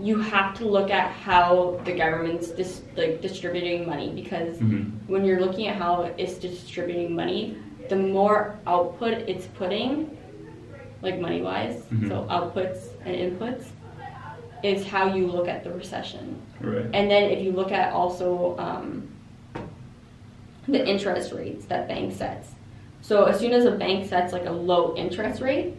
[0.00, 4.90] you have to look at how the government's dis- like distributing money because Mhm.
[5.06, 7.56] when you're looking at how it's distributing money,
[7.88, 10.10] the more output it's putting,
[11.00, 12.08] like money wise, Mhm.
[12.08, 13.66] so outputs and inputs,
[14.64, 16.40] is how you look at the recession.
[16.58, 16.86] Right.
[16.86, 19.06] And then if you look at also um,
[20.66, 22.48] the interest rates that bank sets.
[23.02, 25.74] So as soon as a bank sets like a low interest rate,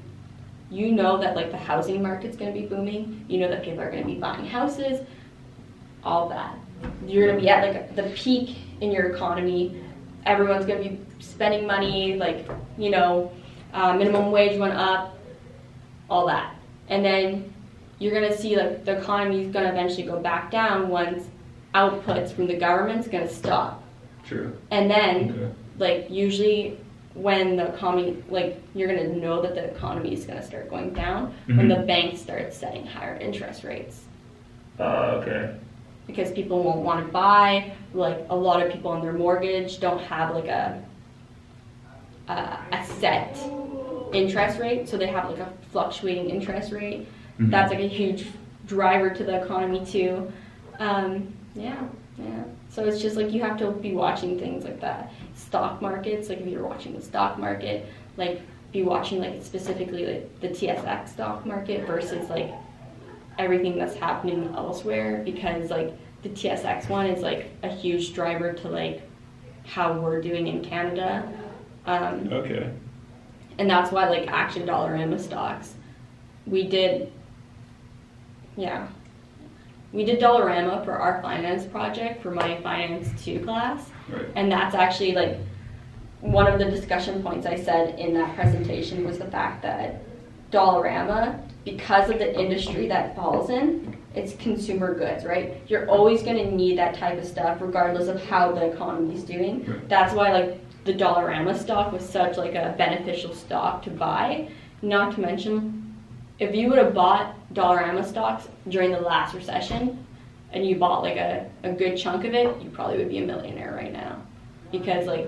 [0.69, 3.25] you know that like the housing market's going to be booming.
[3.27, 5.03] You know that people are going to be buying houses,
[6.03, 6.55] all that.
[7.07, 9.81] You're going to be at like the peak in your economy.
[10.27, 13.31] Everyone's going to be spending money, like you know,
[13.73, 15.17] uh, minimum wage went up,
[16.07, 16.55] all that,
[16.89, 17.54] and then
[17.99, 21.23] you're going to see like the economy is going to eventually go back down once
[21.73, 23.83] outputs from the government's going to stop,
[24.25, 24.55] True.
[24.71, 25.53] and then Okay.
[25.77, 26.77] like usually
[27.13, 30.69] when the economy like you're going to know that the economy is going to start
[30.69, 31.79] going down when Mhm.
[31.79, 34.03] the bank starts setting higher interest rates
[34.79, 35.55] Uh, okay.
[36.07, 40.01] because people won't want to buy like a lot of people on their mortgage don't
[40.01, 40.81] have like a
[42.27, 43.37] a, a set
[44.13, 47.07] interest rate so they have like a fluctuating interest rate
[47.39, 47.51] Mhm.
[47.51, 48.27] that's like a huge
[48.67, 50.31] driver to the economy too
[50.79, 51.81] um, yeah
[52.17, 56.29] yeah so it's just like you have to be watching things like that stock markets
[56.29, 57.85] like if you're watching the stock market
[58.17, 62.51] like be watching like specifically like the tsx stock market versus like
[63.37, 65.93] everything that's happening elsewhere because like
[66.23, 69.01] the tsx one is like a huge driver to like
[69.65, 71.27] how we're doing in canada
[71.85, 72.71] um, Okay.
[73.59, 75.73] and that's why like action dollarama stocks
[76.47, 77.11] we did
[78.55, 78.87] yeah.
[79.93, 83.89] We did dollarama for our finance project for my finance 2 class.
[84.09, 84.25] Right.
[84.35, 85.39] and that's actually like
[86.21, 90.03] one of the discussion points i said in that presentation was the fact that
[90.51, 95.61] dollarama because of the industry that falls in it's consumer goods right?
[95.67, 99.65] You're always going to need that type of stuff regardless of how the economy's doing.
[99.65, 99.89] Right.
[99.89, 104.49] that's why like the dollarama stock was such like a beneficial stock to buy.
[104.81, 105.95] Not to mention
[106.39, 110.05] if you would have bought dollarama stocks during the last recession
[110.51, 113.25] and you bought like a, a good chunk of it you probably would be a
[113.25, 114.21] millionaire right now
[114.71, 115.27] because like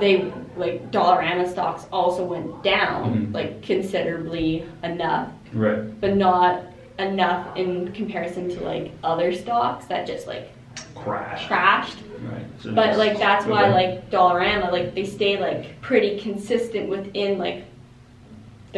[0.00, 3.34] they like dollarama stocks also went down Mhm.
[3.34, 6.00] like considerably enough Right.
[6.00, 6.62] but not
[6.98, 10.50] enough in comparison to like other stocks that just like
[10.94, 11.46] crashed.
[11.46, 11.98] crashed.
[12.22, 12.44] Right.
[12.60, 17.64] So But like that's why like Dollarama like they stay like pretty consistent within like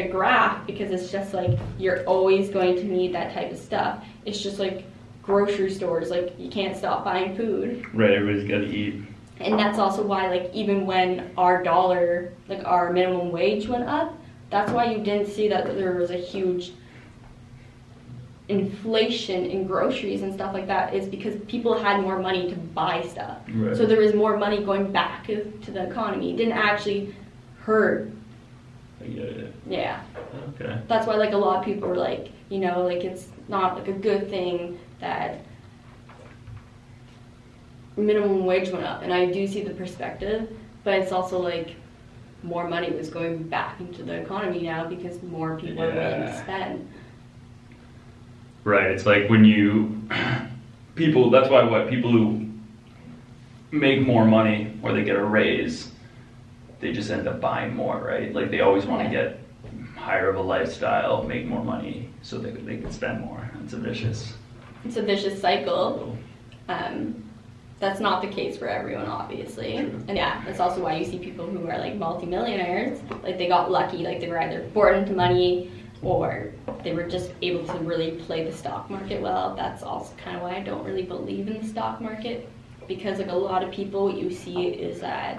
[0.02, 4.04] the graph because it's just like you're always going to need that type of stuff.
[4.24, 4.84] It's just like
[5.22, 7.84] grocery stores like you can't stop buying food.
[7.92, 9.02] Right, everybody's got to eat.
[9.40, 14.16] And that's also why like even when our dollar like our minimum wage went up,
[14.50, 16.72] that's why you didn't see that there was a huge
[18.48, 23.02] inflation in groceries and stuff like that is because people had more money to buy
[23.02, 23.38] stuff.
[23.52, 23.76] Right.
[23.76, 26.32] So there was more money going back to the economy.
[26.32, 27.14] It didn't actually
[27.60, 28.10] hurt.
[29.00, 29.54] I get it.
[29.66, 30.02] Yeah.
[30.54, 30.80] Okay.
[30.88, 33.88] That's why like a lot of people are like, you know, like it's not like
[33.88, 35.40] a good thing that
[37.96, 39.02] minimum wage went up.
[39.02, 40.50] And I do see the perspective,
[40.84, 41.74] but it's also like
[42.42, 46.38] more money was going back into the economy now because more people are willing to
[46.38, 46.88] spend.
[48.64, 48.90] Right.
[48.90, 50.02] It's like when you
[50.94, 51.30] people.
[51.30, 52.48] That's why what people who
[53.70, 55.90] make more money or they get a raise,
[56.80, 57.98] they just end up buying more.
[58.00, 58.34] Right.
[58.34, 59.40] Like they always want to get
[59.96, 63.50] higher of a lifestyle, make more money, so they they can spend more.
[63.64, 64.34] It's a vicious.
[64.84, 66.16] It's a vicious cycle.
[66.68, 67.24] Um,
[67.80, 69.76] that's not the case for everyone, obviously.
[69.76, 73.00] And yeah, that's also why you see people who are like multimillionaires.
[73.22, 75.70] Like they got lucky, like they were either born into money
[76.02, 79.54] or they were just able to really play the stock market well.
[79.54, 82.48] That's also kind of why I don't really believe in the stock market
[82.88, 85.38] because like a lot of people, what you see is that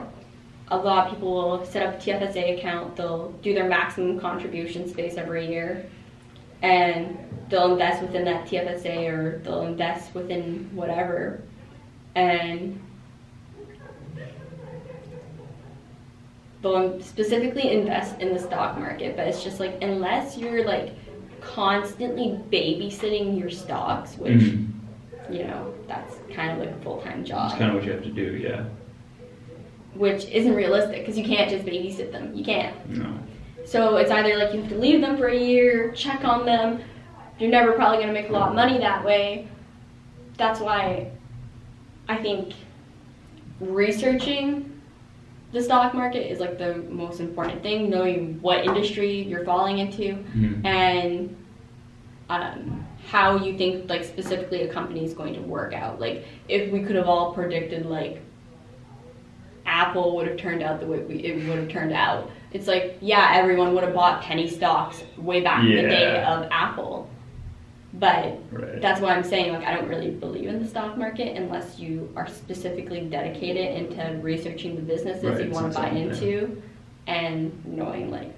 [0.71, 2.95] a lot of people will set up a TFSA account.
[2.95, 5.85] They'll do their maximum contribution space every year,
[6.61, 7.17] and
[7.49, 11.41] they'll invest within that TFSA or they'll invest within whatever,
[12.15, 12.79] and
[16.61, 19.15] they'll specifically invest in the stock market.
[19.15, 20.93] But it's just like unless you're like
[21.41, 24.67] constantly babysitting your stocks, which Mhm.
[25.31, 27.49] you know that's kind of like a full time job.
[27.49, 28.35] That's job kind of what you have to do.
[28.37, 28.65] Yeah.
[29.95, 32.33] Which isn't realistic because you can't just babysit them.
[32.33, 32.89] You can't.
[32.89, 33.17] No.
[33.65, 36.81] So it's either like you have to leave them for a year, check on them.
[37.37, 39.47] You're never probably going to make a lot of money that way.
[40.37, 41.11] That's why
[42.07, 42.53] I think
[43.59, 44.65] researching
[45.51, 50.15] the stock market is like the most important thing, knowing what industry you're falling into
[50.35, 50.63] Mhm.
[50.65, 51.35] and
[52.29, 55.99] um, how you think like specifically a company is going to work out.
[55.99, 58.21] Like if we could have all predicted like
[59.69, 62.29] Apple would have turned out the way we, it would have turned out.
[62.51, 66.47] It's like yeah, everyone would have bought penny stocks way back in the day of
[66.51, 67.07] Apple,
[67.93, 68.81] but Right.
[68.81, 72.11] that's why I'm saying like I don't really believe in the stock market unless you
[72.15, 76.13] are specifically dedicated into researching the businesses Right, you want to buy something, yeah.
[76.13, 76.61] into
[77.07, 78.33] and knowing like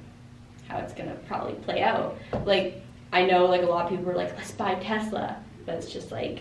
[0.68, 2.18] how it's gonna probably play out.
[2.46, 2.82] Like
[3.14, 6.12] I know like a lot of people were like, let's buy Tesla, but it's just
[6.12, 6.40] like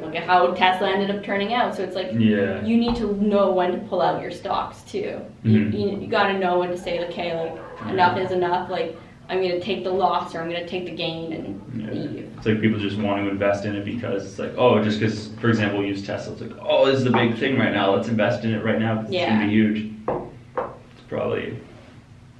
[0.00, 1.74] look at how Tesla ended up turning out.
[1.74, 2.64] So it's like Yeah.
[2.64, 5.20] you need to know when to pull out your stocks too.
[5.44, 5.72] Mhm.
[5.72, 8.70] You, you, you got to know when to say, okay, like enough is enough.
[8.70, 8.96] Like
[9.28, 11.90] I'm gonna take the loss or I'm gonna take the gain and Yeah.
[11.92, 12.30] leave.
[12.36, 15.28] It's like people just want to invest in it because it's like, oh, just because,
[15.40, 16.32] for example, use Tesla.
[16.34, 17.92] It's like, oh, this is the big thing right now.
[17.94, 19.00] Let's invest in it right now.
[19.00, 19.30] It's Yeah.
[19.34, 19.90] gonna be huge.
[20.08, 21.56] It's probably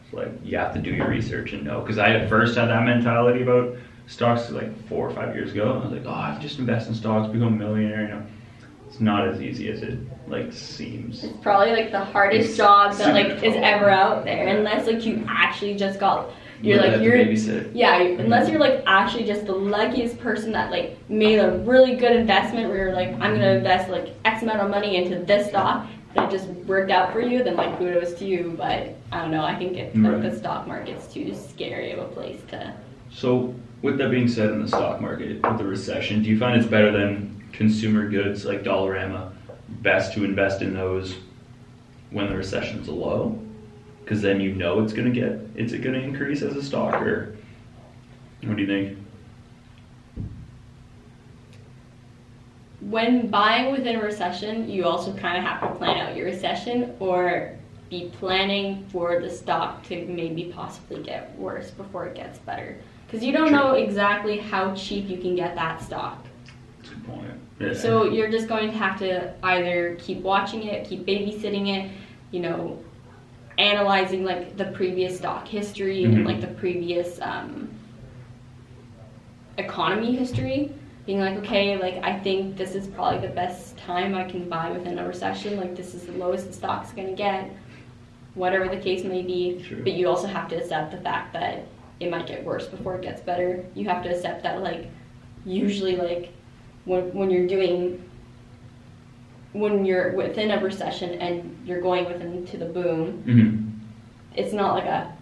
[0.05, 1.81] it's like you have to do your research and know.
[1.81, 3.75] Because I at first had that mentality about
[4.07, 5.81] stocks like four or five years ago.
[5.81, 8.03] I was like, oh, I just invest in stocks, become a millionaire.
[8.03, 8.27] You know,
[8.89, 11.25] it's not as easy as it like seems.
[11.25, 15.05] It's probably like the hardest It's job that like is ever out there, unless like
[15.05, 16.31] you actually just got
[16.63, 20.97] you're You like you're yeah unless you're like actually just the luckiest person that like
[21.11, 23.59] made a really good investment where you're like I'm gonna mm-hmm.
[23.59, 27.21] invest like X amount of money into this stock and it just worked out for
[27.21, 30.23] you then like kudos to you but I don't know I think it, like, Right.
[30.23, 32.73] the stock market's too scary of a place to
[33.11, 33.55] So,
[33.87, 36.69] with that being said, in the stock market, with the recession, do you find it's
[36.69, 39.33] better than consumer goods like Dollarama?
[39.69, 41.15] Best to invest in those
[42.11, 43.41] when the recession's low,
[44.03, 47.37] because then you know it's gonna get it's it gonna increase as a stock, or
[48.43, 48.99] what do you think?
[52.81, 56.95] when buying within a recession, you also kind of have to plan out your recession
[57.01, 57.57] or
[57.91, 62.81] be planning for the stock to maybe possibly get worse before it gets better.
[63.07, 63.57] Because you don't True.
[63.57, 66.25] know exactly how cheap you can get that stock.
[66.79, 67.31] That's a good point.
[67.61, 67.73] Yeah.
[67.73, 71.91] So you're just going to have to either keep watching it, keep babysitting it,
[72.33, 72.79] you know,
[73.59, 76.15] analyzing like the previous stock history Mhm.
[76.17, 77.69] and like the previous um,
[79.59, 80.71] economy history.
[81.07, 84.71] Being like, okay, like I think this is probably the best time I can buy
[84.73, 85.57] within a recession.
[85.57, 87.49] Like this is the lowest the stock's gonna get,
[88.35, 89.63] whatever the case may be.
[89.63, 89.83] True.
[89.85, 91.65] But you also have to accept the fact that
[92.01, 93.65] it might get worse before it gets better.
[93.75, 94.89] You have to accept that like
[95.45, 96.31] usually like
[96.85, 98.03] when, when you're doing
[99.53, 103.69] when you're within a recession and you're going within to the boom, Mm-hmm.
[104.35, 105.13] it's not like a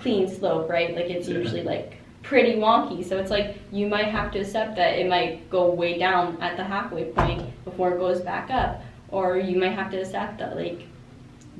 [0.00, 0.94] clean slope, right?
[0.94, 1.38] Like it's Yeah.
[1.38, 3.04] usually like pretty wonky.
[3.04, 6.56] So it's like you might have to accept that it might go way down at
[6.56, 10.56] the halfway point before it goes back up, or you might have to accept that
[10.56, 10.82] like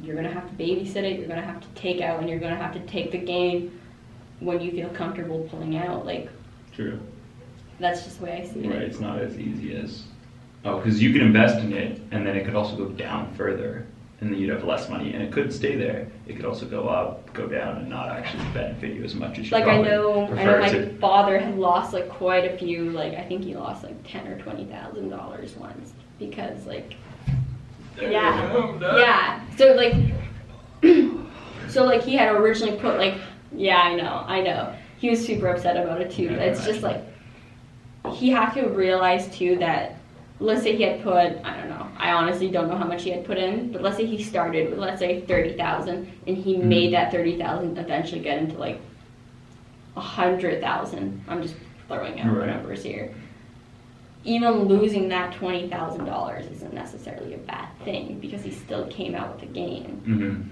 [0.03, 2.57] you're gonna have to babysit it, you're gonna have to take out, and you're gonna
[2.57, 3.79] have to take the gain
[4.45, 6.05] when you feel comfortable pulling out.
[6.07, 6.29] Like
[6.75, 6.99] True.
[7.79, 8.71] that's just the way I see Right.
[8.71, 8.79] it.
[8.79, 10.05] Right, it's not as easy as.
[10.65, 13.87] Oh, because you could invest in it, and then it could also go down further,
[14.21, 16.09] and then you'd have less money, and it could stay there.
[16.27, 19.51] It could also go up, go down, and not actually benefit you as much as
[19.51, 20.97] you Like I know, I know my to.
[20.99, 22.91] father had lost like quite a few.
[22.91, 26.95] Like I think he lost like ten or twenty thousand dollars once because like
[28.01, 28.77] Yeah.
[28.81, 29.41] Yeah.
[29.59, 29.95] So like,
[31.69, 33.15] so like he had originally put like,
[33.55, 34.75] yeah, I know, I know.
[34.99, 36.29] He was super upset about it too.
[36.31, 37.03] It's just like
[38.13, 39.97] he had to realize too that
[40.41, 41.87] let's say he had put I don't know.
[41.97, 44.71] I honestly don't know how much he had put in, but let's say he started
[44.71, 46.65] with let's say thirty thousand, and he Mhm.
[46.65, 48.81] made that thirty thousand eventually get into like
[49.97, 51.23] a hundred thousand.
[51.29, 51.55] I'm just
[51.89, 52.49] throwing out Right.
[52.49, 53.13] numbers here
[54.27, 59.15] even losing that twenty thousand dollars isn't necessarily a bad thing because he still came
[59.15, 60.01] out with a gain.
[60.07, 60.51] Mm-hmm.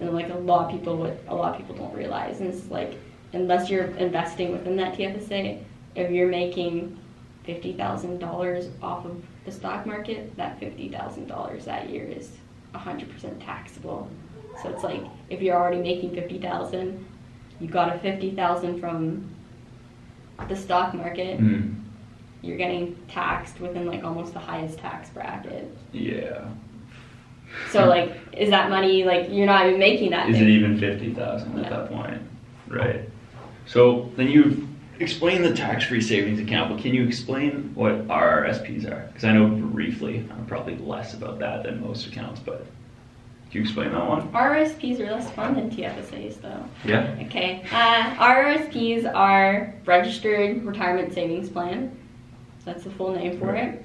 [0.00, 2.70] And like a lot of people would a lot of people don't realize and it's
[2.70, 2.98] like
[3.32, 5.62] unless you're investing within that TFSA,
[5.94, 6.98] if you're making
[7.44, 12.30] fifty thousand dollars off of the stock market, that fifty thousand dollars that year is
[12.74, 14.06] hundred percent taxable.
[14.62, 17.06] So it's like if you're already making fifty thousand,
[17.58, 19.30] you got a fifty thousand from
[20.48, 21.74] the stock market, Mm.
[22.42, 25.74] you're getting taxed within like almost the highest tax bracket.
[25.92, 26.48] Yeah.
[27.70, 30.28] So like, is that money like you're not even making that?
[30.28, 30.46] Is thing?
[30.46, 31.76] it even fifty thousand at No.
[31.82, 32.20] that point?
[32.68, 33.08] Right.
[33.66, 34.66] So then you've
[35.00, 39.06] explained the tax-free savings account, but can you explain what RRSPs are?
[39.08, 42.64] Because I know briefly, I'm probably less about that than most accounts, but
[43.50, 44.28] can you explain that one?
[44.32, 46.64] RRSPs are less fun than TFSAs though.
[46.84, 47.14] Yeah.
[47.26, 47.62] Okay.
[47.70, 51.96] Uh, RRSPs are registered retirement savings plan.
[52.64, 53.84] That's the full name for it.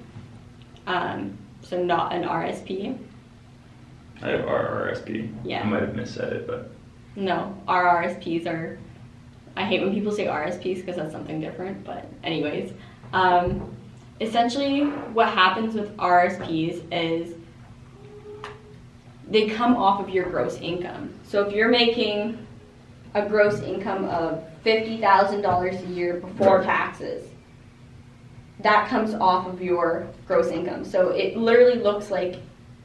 [0.88, 2.98] Um, so not an RSP.
[4.22, 5.34] I have RRSP.
[5.44, 5.62] Yeah.
[5.62, 6.72] I might have missaid it, but
[7.16, 8.78] No, RRSPs are.
[9.58, 11.84] I hate when people say RSPs because that's something different.
[11.84, 12.74] But anyways,
[13.14, 13.76] um,
[14.22, 14.82] essentially
[15.14, 17.36] what happens with RSPs is
[19.28, 21.14] they come off of your gross income.
[21.24, 22.46] So if you're making
[23.14, 27.28] a gross income of fifty thousand dollars a year before taxes,
[28.60, 30.86] that comes off of your gross income.
[30.86, 32.36] So it literally looks like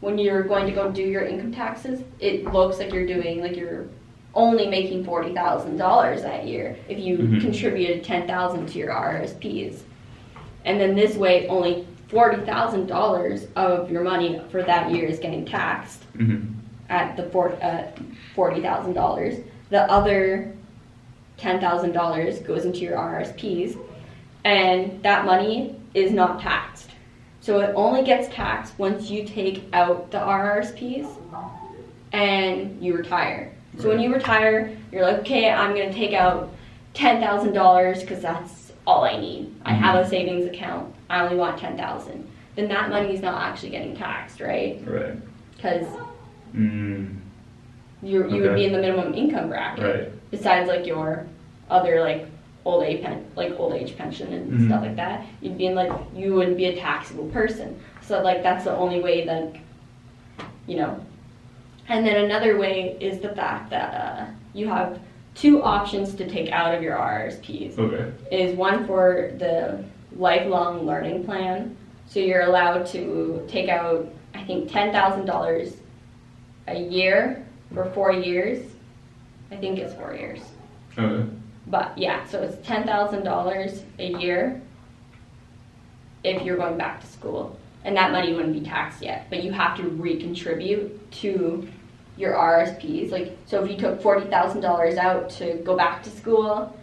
[0.01, 3.57] when you're going to go do your income taxes, it looks like you're doing like
[3.57, 3.87] you're
[4.35, 7.41] only making forty thousand dollars that year if you Mhm.
[7.41, 9.81] contributed ten thousand to your RSPs,
[10.65, 15.19] and then this way only forty thousand dollars of your money for that year is
[15.19, 16.53] getting taxed mm-hmm.
[16.91, 17.85] at the four, uh,
[18.35, 19.39] forty thousand dollars.
[19.71, 20.53] The other
[21.39, 23.79] ten thousand dollars goes into your RSPs,
[24.45, 26.76] and that money is not taxed.
[27.47, 31.09] So it only gets taxed once you take out the RRSPs
[32.13, 33.53] and you retire.
[33.79, 36.53] So when you retire, you're like, okay, I'm gonna take out
[36.93, 39.55] ten thousand dollars because that's all I need.
[39.65, 40.93] I have a savings account.
[41.09, 42.29] I only want ten thousand.
[42.57, 44.83] Then that money is not actually getting taxed, right?
[44.85, 45.15] right.
[45.55, 45.87] Because
[46.53, 47.17] Mm,
[48.03, 49.85] you you would be in the minimum income bracket.
[49.85, 50.31] right.
[50.33, 51.29] Besides like your
[51.71, 52.27] other like
[52.67, 54.67] old age pen like old age pension and Mhm.
[54.67, 57.79] stuff like that, you'd be in like you wouldn't be a taxable person.
[58.03, 59.55] So like that's the only way that
[60.67, 60.99] you know.
[61.89, 64.99] And then another way is the fact that uh, you have
[65.37, 68.11] two options to take out of your RRSPs Okay.
[68.33, 69.85] is one for the
[70.17, 71.77] lifelong learning plan.
[72.07, 75.77] So you're allowed to take out, I think, ten thousand dollars
[76.67, 78.59] a year for four years.
[79.53, 80.41] I think it's four years.
[80.99, 81.29] Okay.
[81.67, 84.61] But yeah, so it's ten thousand dollars a year
[86.25, 87.59] if you're going back to school.
[87.85, 91.69] And that money wouldn't be taxed yet, but you have to recontribute to
[92.17, 93.11] your RSPs.
[93.13, 96.77] Like so if you took forty thousand dollars out to go back to school,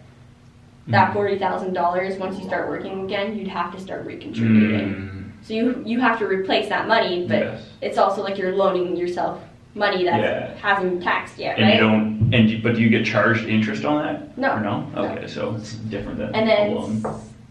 [0.88, 1.12] that Mhm.
[1.14, 4.94] forty thousand dollars once you start working again, you'd have to start recontributing.
[4.94, 7.68] Mm, So you you have to replace that money, but yes.
[7.82, 9.42] it's also like you're loaning yourself
[9.74, 10.54] money that Yeah.
[10.62, 12.13] hasn't been taxed yet, And right?
[12.34, 14.36] And you, but do you get charged interest on that?
[14.36, 14.54] No.
[14.56, 14.80] Or no?
[14.94, 15.04] No.
[15.10, 17.02] Okay, so it's different than And then a loan.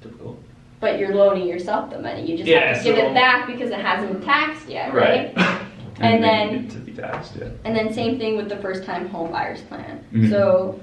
[0.02, 0.38] Typical.
[0.82, 2.30] but you're loaning yourself the money.
[2.30, 5.34] You just Yeah, have to give it back because it hasn't been taxed yet, right?
[5.34, 5.60] then
[6.02, 7.48] And then- you get to be taxed, yeah.
[7.64, 10.04] And then same thing with the first time home buyers plan.
[10.14, 10.30] Mhm.
[10.30, 10.80] So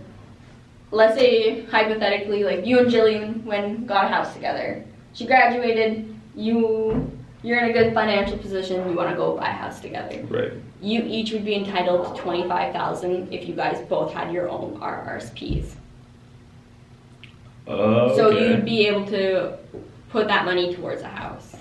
[0.91, 4.83] let's say hypothetically like you and Jillian when got a house together.
[5.13, 7.11] She graduated, you
[7.43, 10.23] you're in a good financial position, you want to go buy a house together.
[10.29, 10.53] Right.
[10.83, 14.49] You each would be entitled to twenty five thousand if you guys both had your
[14.49, 15.73] own RRSPs.
[17.67, 18.17] Oh.
[18.17, 19.59] So you'd be able to
[20.09, 21.55] put that money towards a house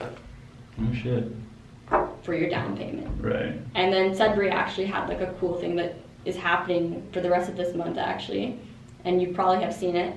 [0.00, 1.24] Oh shit.
[2.22, 3.08] for your down payment.
[3.20, 3.54] Right.
[3.74, 7.48] And then Sudbury actually had like a cool thing that is happening for the rest
[7.48, 8.58] of this month actually,
[9.04, 10.14] and you probably have seen it,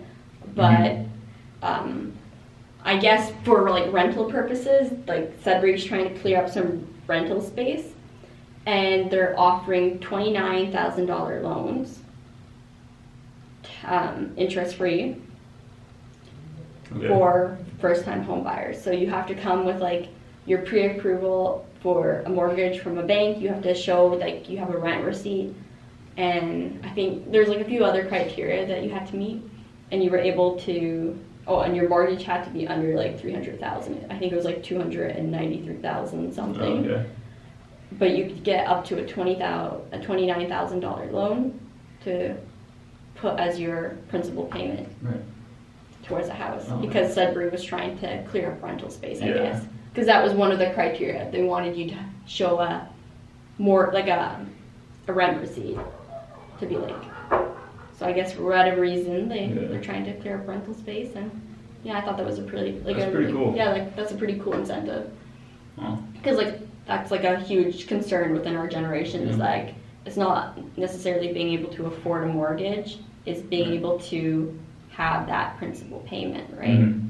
[0.56, 0.98] but
[1.62, 2.14] um,
[2.84, 7.88] I guess for like rental purposes, like Sudbury's trying to clear up some rental space,
[8.66, 12.00] and they're offering twenty nine thousand dollar loans,
[13.84, 15.18] um, interest free
[16.96, 17.08] Okay.
[17.08, 18.82] for first time home buyers.
[18.82, 20.08] So you have to come with like
[20.46, 23.40] your pre approval for a mortgage from a bank.
[23.40, 25.54] You have to show like you have a rent receipt.
[26.18, 29.42] And I think there's like a few other criteria that you had to meet.
[29.92, 31.18] And you were able to,
[31.50, 34.06] oh, and your mortgage had to be under like 300,000.
[34.10, 36.86] I think it was like 293,000 something.
[36.90, 37.06] Okay.
[37.94, 41.60] But you could get up to a 20,000, a $29,000 loan
[42.04, 42.36] to
[43.16, 45.20] put as your principal payment Right.
[46.04, 49.34] towards a house Oh, because Sudbury was trying to clear up rental space, I Yeah.
[49.34, 49.66] guess.
[49.92, 51.28] Because that was one of the criteria.
[51.32, 51.96] They wanted you to
[52.28, 52.88] show a
[53.58, 54.40] more like a
[55.08, 55.78] a rent receipt
[56.60, 56.94] to be like.
[58.00, 59.68] So I guess for whatever reason they Yeah.
[59.68, 61.30] they're trying to clear up rental space and
[61.84, 63.56] yeah, I thought that was a pretty like That's a pretty really, cool.
[63.56, 65.12] yeah like that's a pretty cool incentive
[66.14, 69.76] because like that's like a huge concern within our generation is like
[70.06, 73.76] it's not necessarily being able to afford a mortgage it's being Right.
[73.80, 74.58] able to
[74.92, 77.02] have that principal payment right Mhm.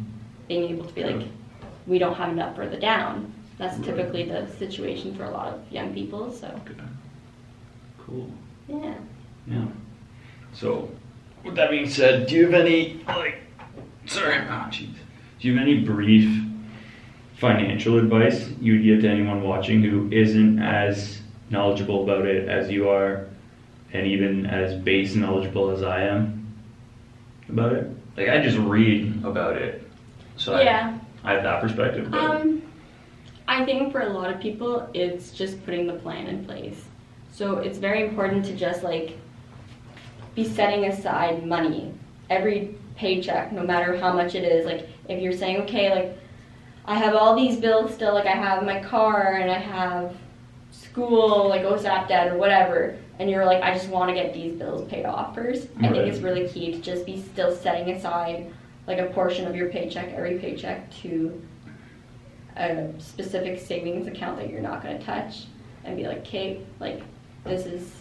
[0.47, 1.07] being able to be Yeah.
[1.07, 1.27] like
[1.87, 3.85] we don't have enough for the down that's Right.
[3.85, 6.81] typically the situation for a lot of young people so Okay.
[7.99, 8.27] Cool.
[8.67, 8.93] yeah
[9.47, 9.65] Yeah.
[10.53, 10.89] So,
[11.43, 13.41] with that being said, do you have any like?
[14.05, 14.37] Sorry.
[14.37, 14.89] Oh, jeez.
[15.39, 16.43] Do you have any brief
[17.37, 22.69] financial advice you would give to anyone watching who isn't as knowledgeable about it as
[22.69, 23.27] you are,
[23.93, 26.53] and even as base knowledgeable as I am
[27.47, 27.89] about it?
[28.17, 29.87] Like I just read about it,
[30.35, 32.13] so I- yeah I, have that perspective.
[32.13, 32.61] Um,
[33.47, 36.85] I think for a lot of people, it's just putting the plan in place.
[37.31, 39.17] So it's very important to just like
[40.39, 41.93] be setting aside money
[42.29, 44.65] every paycheck, no matter how much it is.
[44.65, 46.17] Like if you're saying, okay, like
[46.85, 50.15] I have all these bills still, like I have my car and I have
[50.71, 54.33] school, like oh, OSAP debt or whatever, and you're like, I just want to get
[54.33, 55.67] these bills paid off first.
[55.79, 58.51] I think it's really key to just be still setting aside
[58.87, 61.41] like a portion of your paycheck, every paycheck, to
[62.55, 65.45] a specific savings account that you're not going to touch,
[65.83, 67.01] and be like, okay, like
[67.43, 67.98] this is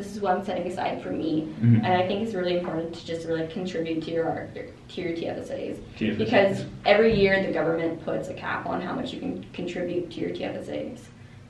[0.00, 1.46] this is what I'm setting aside for me.
[1.60, 1.76] Mhm.
[1.84, 4.48] And I think it's really important to just really contribute to your
[4.88, 6.18] to your TFSAs TFSAs.
[6.18, 10.20] because every year the government puts a cap on how much you can contribute to
[10.20, 11.00] your TFSAs,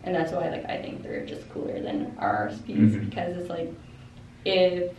[0.02, 3.08] and that's why like I think they're just cooler than RRSPs Mhm.
[3.10, 3.72] because it's like
[4.44, 4.90] if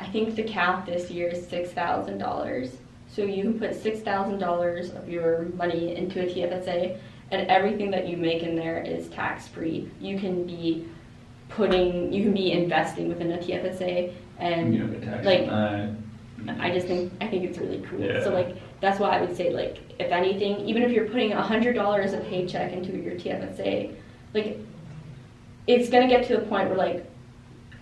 [0.00, 4.00] I think the cap this year is six thousand dollars, so you can put six
[4.00, 6.96] thousand dollars of your money into a TFSA,
[7.30, 9.88] and everything that you make in there is tax free.
[10.00, 10.86] You can be
[11.56, 15.48] putting, you can be investing within a TFSA, and you get like.
[16.58, 18.00] I just think I think it's really cool.
[18.00, 18.22] Yeah.
[18.24, 21.40] So like that's why I would say like if anything, even if you're putting a
[21.42, 23.94] hundred dollars a paycheck into your TFSA,
[24.34, 24.58] like
[25.68, 27.06] it's gonna get to the point where like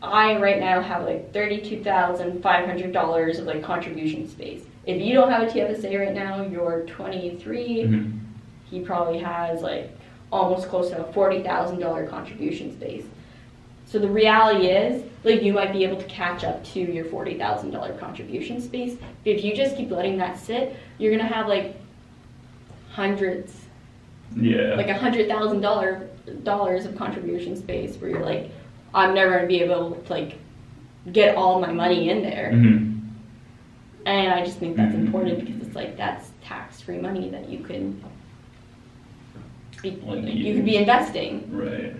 [0.03, 4.63] I right now have like thirty-two thousand five hundred dollars of like contribution space.
[4.85, 7.85] If you don't have a TFSA right now, you're twenty-three.
[7.85, 8.19] Mhm.
[8.71, 9.91] He probably has like
[10.31, 13.05] almost close to a forty thousand dollar contribution space.
[13.91, 17.37] So the reality is, like you might be able to catch up to your forty
[17.37, 18.97] thousand dollar contribution space.
[19.25, 21.75] But if you just keep letting that sit, you're gonna have like
[22.93, 23.67] hundreds,
[24.37, 24.75] Yeah.
[24.77, 26.09] like a hundred thousand dollar
[26.45, 28.51] dollars of contribution space where you're like,
[28.95, 30.39] I'm never gonna be able to like
[31.11, 32.53] get all my money in there.
[32.55, 33.01] Mhm.
[34.07, 35.07] And I just think that's Mhm.
[35.07, 38.01] important because it's like that's tax free money that you can
[39.83, 41.49] be, Like you could be investing.
[41.51, 41.95] Right.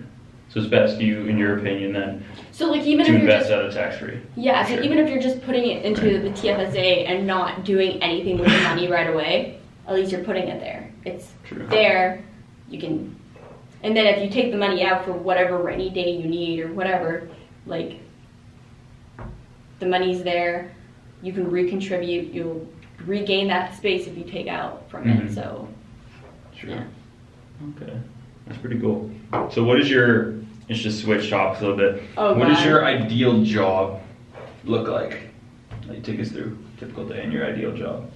[0.53, 3.49] So it's best you, in your opinion, then So like even to if you're invest
[3.49, 4.19] just out of tax free.
[4.35, 4.83] yeah, so Sure.
[4.83, 8.61] even if you're just putting it into the TFSA and not doing anything with the
[8.63, 10.91] money right away, at least you're putting it there.
[11.05, 11.65] It's True.
[11.67, 12.21] there.
[12.69, 13.15] You can,
[13.83, 16.67] and then if you take the money out for whatever rainy day you need or
[16.73, 17.29] whatever,
[17.65, 17.99] like
[19.79, 20.71] the money's there.
[21.23, 22.33] You can recontribute.
[22.33, 22.67] You'll
[23.05, 25.27] regain that space if you take out from Mhm.
[25.29, 25.33] it.
[25.33, 25.67] So
[26.55, 26.69] Sure.
[26.71, 26.83] Yeah.
[27.81, 27.93] Okay.
[28.47, 29.09] That's pretty cool.
[29.51, 30.33] So what is your
[30.69, 32.03] let's just switch topics a little bit.
[32.17, 34.01] Oh, What does your ideal job
[34.63, 35.29] look like?
[35.87, 38.09] Like take us through typical day in your ideal job.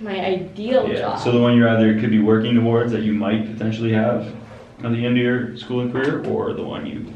[0.00, 0.98] my ideal Yeah.
[0.98, 1.20] job.
[1.20, 4.26] So the one you're either could be working towards that you might potentially have
[4.82, 7.06] at the end of your schooling career, or the one you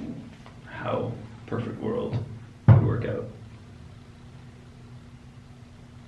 [0.71, 1.11] how
[1.47, 2.25] perfect world
[2.69, 3.25] would work out.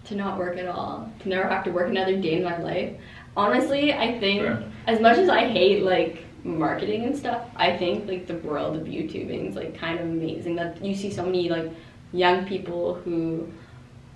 [0.05, 2.95] to not work at all, to never have to work another day in my life.
[3.37, 4.65] Honestly, I think Fair.
[4.89, 8.85] as much as I hate like marketing and stuff, I think like the world of
[8.85, 11.71] YouTubing is like kind of amazing that you see so many like
[12.13, 13.47] young people who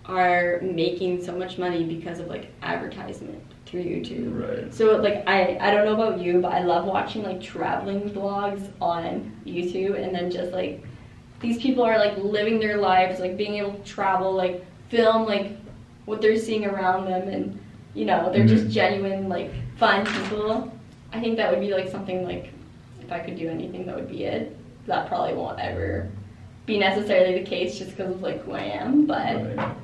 [0.07, 4.39] are making so much money because of like advertisement through YouTube.
[4.63, 4.73] Right.
[4.75, 8.69] So like I I don't know about you, but I love watching like traveling vlogs
[8.81, 10.85] on YouTube and then just like
[11.41, 15.53] these people are like living their lives, like being able to travel, like film like
[16.05, 17.59] what they're seeing around them and
[17.95, 18.71] you know, they're just Mhm.
[18.73, 20.71] genuine, like fun people.
[21.15, 22.51] I think that would be like something like
[23.01, 24.57] if I could do anything that would be it.
[24.87, 26.11] That probably won't ever
[26.67, 29.77] be necessarily the case just because of like who I am, but Right.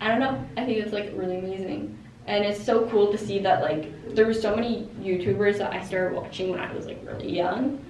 [0.00, 0.44] I don't know.
[0.56, 1.96] I think it's like really amazing.
[2.26, 5.82] And it's so cool to see that like there were so many YouTubers that I
[5.84, 7.84] started watching when I was like really young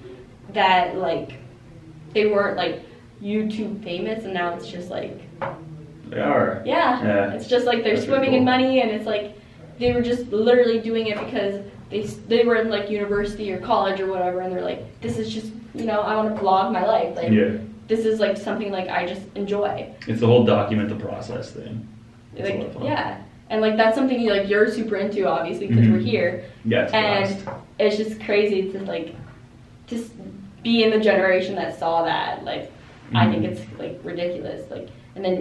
[0.53, 1.35] that like
[2.13, 2.83] they weren't like
[3.23, 5.21] YouTube famous and now it's just like
[6.11, 6.63] They are.
[6.65, 7.03] yeah.
[7.03, 7.33] Yeah.
[7.33, 9.37] It's just like they're That's swimming pretty in money and it's like
[9.79, 11.61] they were just literally doing it because
[11.95, 15.33] they they were in like university or college or whatever and they're like this is
[15.33, 17.53] just you know I want to blog my life like Yeah.
[17.87, 21.87] this is like something like I just enjoy It's the whole document the process thing.
[22.37, 25.99] It's like yeah and like that's something you like you're super into obviously because we're
[25.99, 26.05] Mhm.
[26.15, 26.85] here Yeah.
[26.85, 27.59] It's and blast.
[27.79, 29.15] it's just crazy to like
[29.87, 30.11] just
[30.63, 32.73] be in the generation that saw that like
[33.15, 33.51] i think Mhm.
[33.53, 35.37] it's like ridiculous like and then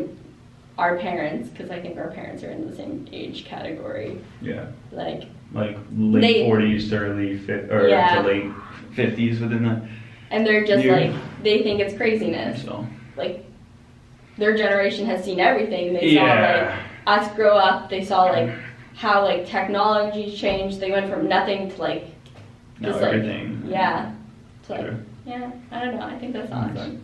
[0.78, 4.66] our parents because i think our parents are in the same age category Yeah.
[4.91, 5.24] like
[5.54, 8.22] Like late forties to early fi- or Yeah.
[8.22, 8.51] to late
[8.93, 9.82] fifties within that.
[10.32, 11.12] and they're just You- like
[11.43, 12.88] they think it's craziness So.
[13.16, 13.45] like
[14.38, 16.74] their generation has seen everything they saw like
[17.06, 18.49] us grow up they saw like
[18.95, 22.06] how like technology changed they went from nothing to like
[22.80, 23.64] Now just like everything.
[23.68, 24.12] yeah
[24.68, 24.95] to like Sure.
[25.26, 27.04] yeah i don't know i think that's awesome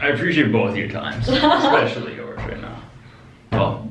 [0.00, 2.76] I appreciate both your times, especially yours right now.
[3.50, 3.88] Well,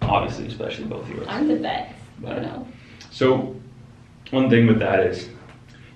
[0.00, 1.26] obviously, especially both yours.
[1.28, 1.94] i'm the best
[2.26, 2.66] i don't know
[3.14, 3.54] So,
[4.32, 5.28] one thing with that is,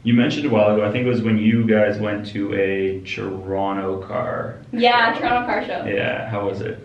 [0.04, 0.86] you mentioned a while ago.
[0.86, 4.60] I think it was when you guys went to a Toronto car.
[4.72, 5.22] Yeah, show.
[5.22, 5.84] Toronto Car Show.
[5.86, 6.78] Yeah, how was it?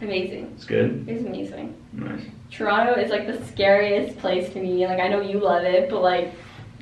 [0.00, 0.52] Amazing.
[0.54, 1.04] It's good.
[1.08, 1.74] It's amazing.
[1.92, 2.22] Nice.
[2.52, 4.86] Toronto is like the scariest place to me.
[4.86, 6.32] Like I know you love it, but like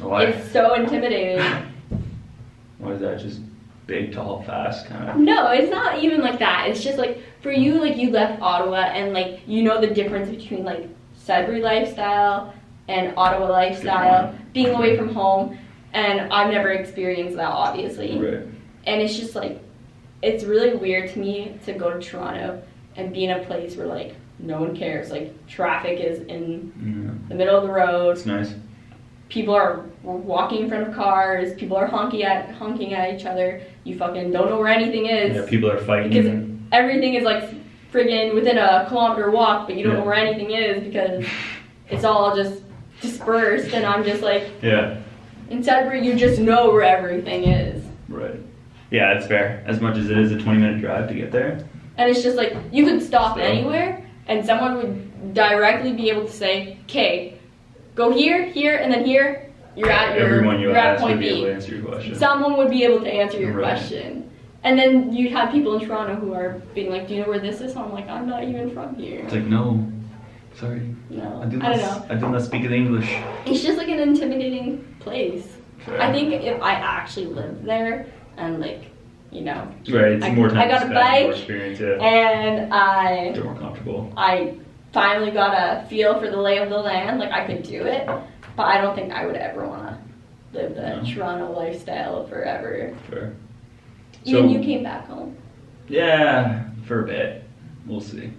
[0.03, 0.25] oh, Why?
[0.25, 1.41] it's so intimidating.
[2.79, 3.21] Why is that?
[3.21, 3.41] Just
[3.87, 5.17] big, tall, fast, kind of.
[5.17, 6.69] No, it's not even like that.
[6.69, 10.29] It's just like for you, like you left Ottawa and like you know the difference
[10.29, 10.87] between like
[11.17, 12.53] Sudbury lifestyle
[12.89, 15.59] and Ottawa lifestyle, being away from home.
[15.93, 18.19] And I've never experienced that, obviously.
[18.19, 18.47] Right.
[18.87, 19.63] And it's just like,
[20.23, 22.63] it's really weird to me to go to Toronto
[22.97, 25.11] and be in a place where like no one cares.
[25.11, 27.29] Like traffic is in Yeah.
[27.29, 28.17] the middle of the road.
[28.17, 28.55] It's nice.
[29.29, 31.55] People are walking in front of cars.
[31.55, 33.63] People are honking at honking at each other.
[33.85, 35.37] You fucking don't know where anything is.
[35.37, 36.11] Yeah, people are fighting.
[36.11, 37.45] Because everything is like
[37.93, 39.99] friggin' within a kilometer walk, but you don't Yeah.
[40.01, 41.25] know where anything is because
[41.91, 42.62] it's all just
[43.03, 43.75] dispersed.
[43.75, 44.99] And I'm just like, yeah.
[45.51, 47.85] in Sudbury, you just know where everything is.
[48.09, 48.41] Right.
[48.91, 49.63] Yeah, that's fair.
[49.67, 51.67] As much as it is a 20 minute drive to get there.
[51.99, 53.47] And it's just like you could stop Still.
[53.47, 57.39] anywhere and someone would directly be able to say, Okay,
[57.95, 61.09] go here, here, and then here, you're at your Everyone you you're at ask would
[61.09, 61.47] point be able B.
[61.47, 62.15] to answer your question.
[62.15, 63.77] Someone would be able to answer your Right.
[63.79, 64.31] question.
[64.65, 67.39] And then you'd have people in Toronto who are being like, Do you know where
[67.41, 67.75] this is?
[67.77, 69.21] I'm like, I'm not even from here.
[69.21, 69.85] It's like, no,
[70.55, 70.95] sorry.
[71.11, 71.43] No.
[71.43, 72.07] I do I not, don't know.
[72.11, 73.11] I do not speak in English.
[73.47, 75.57] It's just like an intimidating place.
[75.85, 76.01] Fair.
[76.01, 78.85] I think if I actually lived there and like,
[79.31, 81.81] you know, Right, it's I- more time I got to a spend, more bike, experience,
[81.81, 82.05] yeah.
[82.05, 84.13] and I They're more comfortable.
[84.17, 84.57] I
[84.93, 87.19] finally got a feel for the lay of the land.
[87.19, 89.99] Like I could do it, but I don't think I would ever want to
[90.59, 91.05] live the No.
[91.15, 92.95] Toronto lifestyle forever.
[93.11, 93.35] Fair.
[94.25, 95.37] Even So- you came back home.
[95.89, 97.45] Yeah, for a bit.
[97.87, 98.33] We'll see.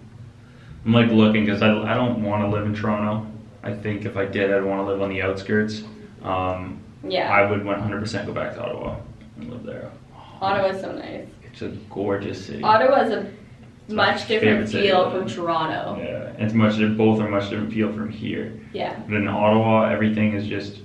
[0.85, 3.29] I'm like looking because I, I don't want to live in Toronto.
[3.63, 5.83] I think if I did, I'd want to live on the outskirts.
[6.21, 8.97] Um, Yeah, I would 100% go back to Ottawa
[9.37, 9.91] and live there.
[10.41, 11.25] Ottawa's so nice.
[11.43, 12.63] It's a gorgeous city.
[12.63, 13.31] Ottawa's a
[13.85, 15.27] It's much different feel from.
[15.27, 16.01] Toronto.
[16.01, 16.77] Yeah, it's much.
[16.97, 18.59] Both are much different feel from here.
[18.73, 20.79] Yeah, But in Ottawa, everything is just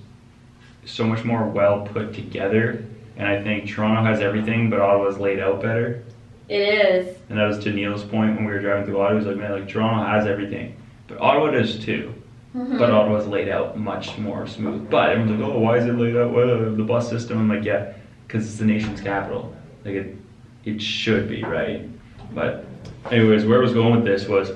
[0.84, 2.84] so much more well put together.
[3.16, 6.05] And I think Toronto has everything, but Ottawa's laid out better.
[6.49, 7.16] It is.
[7.28, 9.11] And that was to Neil's point when we were driving through Ottawa.
[9.11, 10.76] He was like, man, like Toronto has everything,
[11.07, 12.14] but Ottawa does too.
[12.57, 12.78] Mhm.
[12.78, 14.88] But Ottawa's laid out much more smooth.
[14.88, 16.32] But everyone's like, oh, why is it laid out?
[16.32, 17.38] Well, the bus system.
[17.38, 17.92] I'm like, yeah,
[18.26, 19.55] because it's the nation's capital.
[19.84, 20.16] Like it,
[20.64, 21.86] it should be right.
[22.34, 22.64] But
[23.11, 24.53] anyways, where I was going with this was,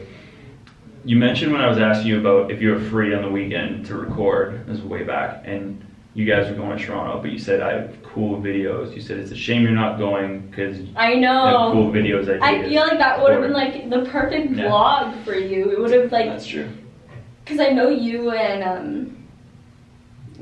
[1.04, 3.84] you mentioned when I was asking you about if you were free on the weekend
[3.86, 5.84] to record, this is way back, and
[6.14, 8.94] you guys were going to Toronto, but you said I have cool videos.
[8.94, 11.70] You said it's a shame you're not going because I I have know.
[11.72, 12.28] cool videos.
[12.28, 14.64] Ideas I feel like that would have been like the perfect Yeah.
[14.64, 15.70] vlog for you.
[15.70, 16.68] It would have like That's true.
[17.44, 19.16] because I know you and um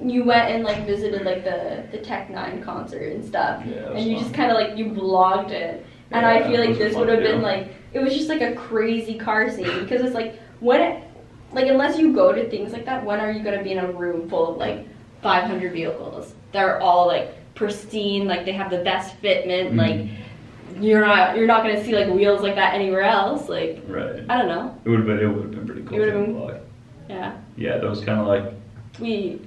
[0.02, 3.92] you went and like visited like the the Tech N9ne concert and stuff, Yeah, that
[3.94, 4.24] was and you fun.
[4.24, 5.84] just kind of like you vlogged it.
[6.10, 8.54] And Yeah, I feel like this would have been like it was just like a
[8.54, 11.04] crazy car scene because it's like when it
[11.52, 13.92] like unless you go to things like that, when are you gonna be in a
[13.92, 14.86] room full of like
[15.22, 16.34] 500 vehicles?
[16.52, 19.76] They're all like pristine, like they have the best fitment, Mhm.
[19.76, 20.06] like
[20.80, 23.48] you're not you're not gonna see like wheels like that anywhere else.
[23.48, 24.20] Like Right.
[24.28, 24.74] I don't know.
[24.84, 25.18] It would have been.
[25.18, 25.96] It would have been pretty cool.
[25.96, 26.56] It would've been- vlog.
[27.56, 28.44] Yeah, that was kind of like
[29.00, 29.40] we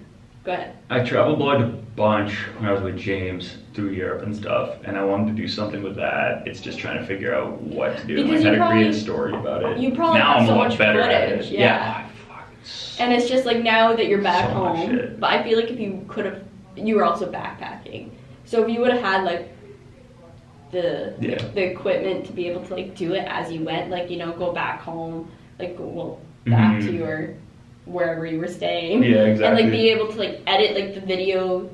[0.43, 0.74] go ahead.
[0.89, 4.97] I travel blogged a bunch when I was with James through Europe and stuff, and
[4.97, 6.43] I wanted to do something with that.
[6.45, 9.34] It's just trying to figure out what to do, Because how to probably- a story
[9.34, 9.78] about it.
[9.78, 11.59] you probably now have I'm so a lot much better at footage, it.
[11.59, 11.93] yeah.
[11.97, 12.02] I s-
[12.99, 15.80] And it's just like now that you're back So home, but I feel like if
[15.80, 16.43] you could have,
[16.76, 18.09] you were also backpacking.
[18.45, 19.49] So if you would have had like
[20.72, 21.38] the Yeah.
[21.53, 24.32] the equipment to be able to like do it as you went, like you know,
[24.32, 26.88] go back home, like go well back Mhm.
[26.88, 27.30] to your
[27.86, 29.64] wherever you were staying, Yeah, exactly.
[29.64, 31.70] and like be able to like edit like the video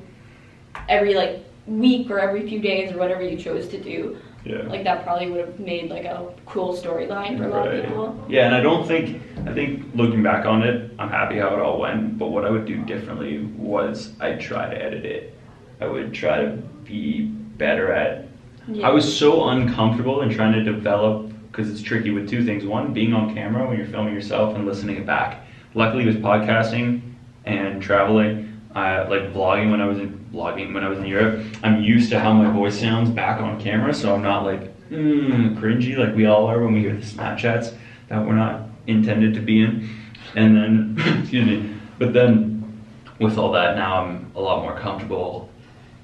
[0.88, 4.16] every like week or every few days or whatever you chose to do.
[4.44, 4.62] yeah.
[4.68, 8.24] Like that probably would have made like a cool storyline for a lot of people.
[8.28, 11.60] Yeah, and I don't think I think looking back on it, I'm happy how it
[11.60, 12.18] all went.
[12.18, 15.36] But what I would do differently was I'd try to edit it.
[15.80, 18.28] I would try to be better at.
[18.68, 18.88] Yeah.
[18.88, 22.64] I was so uncomfortable in trying to develop because it's tricky with two things.
[22.64, 25.46] One, being on camera when you're filming yourself and listening it back.
[25.74, 27.00] Luckily, with podcasting
[27.44, 31.44] and traveling, uh, like vlogging when I was in vlogging when I was in Europe,
[31.62, 35.56] I'm used to how my voice sounds back on camera, so I'm not like mm,
[35.58, 37.74] cringy like we all are when we hear the Snapchats
[38.08, 39.88] that we're not intended to be in.
[40.34, 42.80] And then, excuse me, but then
[43.18, 45.50] with all that, now I'm a lot more comfortable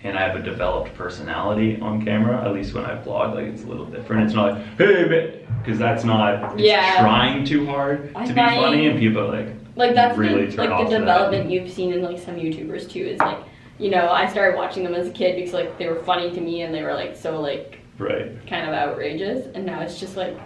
[0.04, 2.44] and I have a developed personality on camera.
[2.44, 4.24] At least when I vlog, like it's a little different.
[4.24, 6.52] It's not like, hey, because that's not.
[6.54, 7.00] It's Yeah.
[7.00, 10.64] trying too hard I to be funny, and people are like, like that's really the,
[10.64, 13.38] like the development you've seen in like some YouTubers too is like
[13.78, 16.40] you know I started watching them as a kid because like they were funny to
[16.40, 20.16] me and they were like so like right, kind of outrageous and now it's just
[20.16, 20.38] like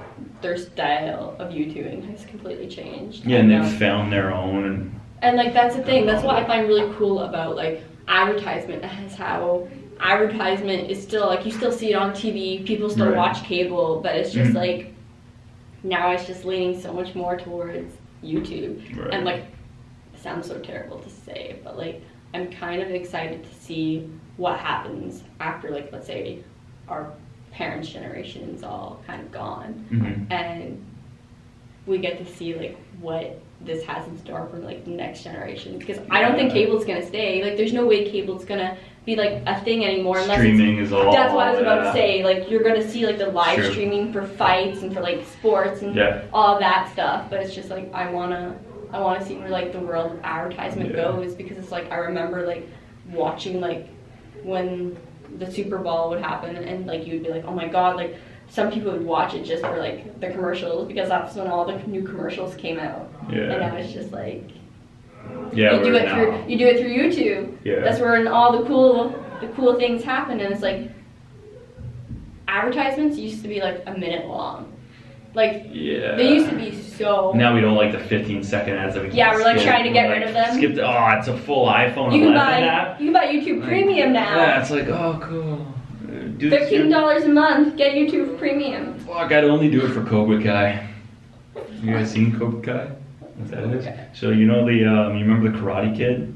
[0.43, 3.25] their style of YouTubing has completely changed.
[3.27, 6.07] yeah, and they've found their own, and and like that's the thing.
[6.07, 9.69] That's what I find really cool about like advertisement is how
[10.01, 12.65] advertisement is still like you still see it on TV.
[12.67, 13.17] People still Right.
[13.17, 14.57] watch cable, but it's just Mhm.
[14.57, 14.95] like
[15.83, 18.81] now it's just leaning so much more towards YouTube.
[18.99, 19.15] Right.
[19.15, 19.45] And like
[20.15, 22.03] it sounds so terrible to say, but like
[22.35, 26.39] I'm kind of excited to see what happens after like let's say
[26.89, 27.13] our
[27.53, 30.31] parents' generation is all kind of gone Mhm.
[30.33, 30.85] and
[31.87, 35.79] we get to see like what this has in store for like the next generation
[35.79, 37.43] because I don't think cable's gonna stay.
[37.43, 41.11] Like there's no way cable's gonna be like a thing anymore unless streaming is all.
[41.13, 41.91] that's what I was about yeah.
[41.91, 42.25] to say.
[42.25, 43.71] Like you're gonna see like the live Sure.
[43.73, 46.23] streaming for fights and for like sports and Yeah.
[46.33, 47.29] all that stuff.
[47.29, 48.55] But it's just like I wanna
[48.93, 51.03] I wanna see where like the world of advertisement Yeah.
[51.13, 52.67] goes because it's like I remember like
[53.13, 53.89] watching like
[54.43, 54.97] when
[55.39, 58.17] the Super Bowl would happen and like you'd be like, Oh my god, like
[58.49, 61.77] some people would watch it just for like the commercials because that's when all the
[61.87, 63.09] new commercials came out.
[63.31, 63.39] Yeah.
[63.43, 64.51] And now Yeah, it's just like
[65.53, 66.15] yeah, you do it now.
[66.15, 67.57] through you do it through YouTube.
[67.65, 67.81] Yeah.
[67.81, 69.11] That's where all the cool
[69.41, 70.91] the cool things happen and it's like
[72.49, 74.70] advertisements used to be like a minute long.
[75.35, 76.17] Like Yeah.
[76.17, 79.09] they used to be so Now we don't like the 15 second ads that we
[79.09, 79.69] can Yeah, we're, like, skip.
[79.71, 80.57] trying to get We're rid like, of them.
[80.57, 83.01] Skip the, oh, it's a full iPhone you 11 can buy app.
[83.01, 84.37] you can buy YouTube Like, Premium now.
[84.37, 85.67] Yeah, it's like, oh, cool.
[86.39, 88.99] Do Fifteen dollars a month, get YouTube Premium.
[89.01, 90.89] Fuck, I'd only do it for Cobra Kai.
[91.83, 92.87] You guys seen Cobra Kai?
[93.37, 93.87] What that is?
[93.87, 94.07] Okay.
[94.15, 96.35] So you know the um, you remember the Karate Kid?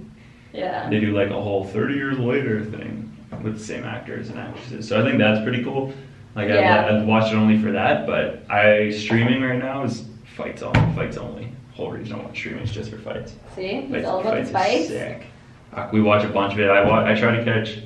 [0.52, 0.88] Yeah.
[0.90, 3.10] They do like a whole 30 years later thing
[3.42, 4.86] with the same actors and actresses.
[4.86, 5.92] So I think that's pretty cool.
[6.34, 6.86] Like Yeah.
[6.88, 10.04] I'd, I'd watch it only for that, but I streaming right now is
[10.36, 10.80] fights only.
[10.94, 11.52] Fights only.
[11.74, 13.34] Whole reason I watch streaming is just for fights.
[13.54, 13.62] See?
[13.66, 15.26] It's Fights, all about the fights sick.
[15.72, 16.70] Uh, we watch a bunch of it.
[16.70, 17.78] I wa- I try to catch.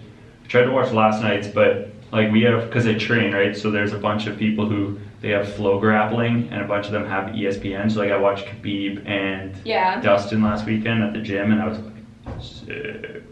[0.45, 3.57] I tried to watch last night's, but like we have because I train right.
[3.57, 7.07] So there's a bunch of people who they have FloGrappling, and a bunch of them
[7.07, 7.91] have ESPN.
[7.91, 10.01] So like I watched Khabib and Yeah.
[10.03, 13.31] Dustin last weekend at the gym, and I was like, sick.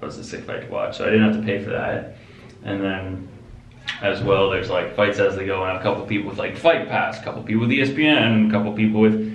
[0.00, 0.96] That was a sick fight to watch.
[0.98, 2.16] So I didn't have to pay for that.
[2.64, 3.28] And then,
[4.02, 6.88] as well, there's like fights as they go, and a couple people with like Fight
[6.88, 9.32] Pass, a couple people with ESPN, a couple people with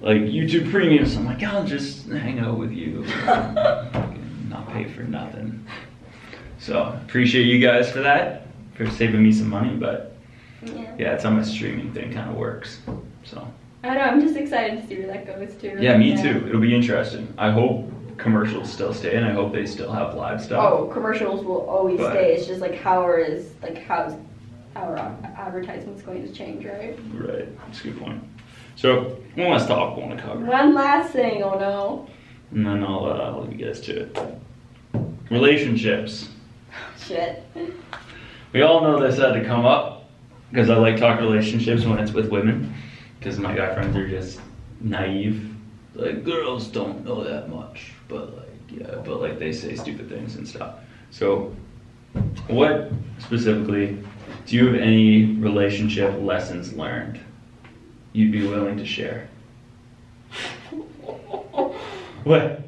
[0.00, 1.06] like YouTube Premium.
[1.06, 5.64] So I'm like, I'll just hang out with you, not pay for nothing.
[6.58, 9.76] So appreciate you guys for that, for saving me some money.
[9.76, 10.16] But
[10.64, 10.94] Yeah.
[10.98, 12.80] yeah, it's how my streaming thing kind of works.
[13.24, 13.46] So
[13.82, 14.02] I don't know.
[14.04, 15.76] I'm just excited to see where that goes too.
[15.78, 16.46] Yeah, me too.
[16.48, 17.32] It'll be interesting.
[17.36, 20.72] I hope commercials still stay, and I hope they still have live stuff.
[20.72, 22.34] Oh, commercials will always But- stay.
[22.34, 24.14] It's just like how are is like how's
[24.74, 26.98] how are advertisements going to change, right?
[27.14, 28.22] Right, that's a good point.
[28.76, 31.42] So, one last talk I want to cover, One last thing.
[31.42, 32.08] Oh no.
[32.50, 34.18] and then I'll uh, let you guys to it.
[35.30, 36.28] Relationships.
[37.06, 37.42] Shit.
[38.52, 40.08] We all know this had to come up
[40.50, 42.74] because I like talk relationships when it's with women
[43.18, 44.40] because my guy friends are just
[44.80, 45.53] naive.
[45.94, 50.36] Like girls don't know that much, but like yeah, but like they say stupid things
[50.36, 50.76] and stuff.
[51.10, 51.54] So,
[52.48, 53.98] what specifically
[54.46, 57.20] do you have any relationship lessons learned
[58.12, 59.28] you'd be willing to share?
[62.24, 62.62] What?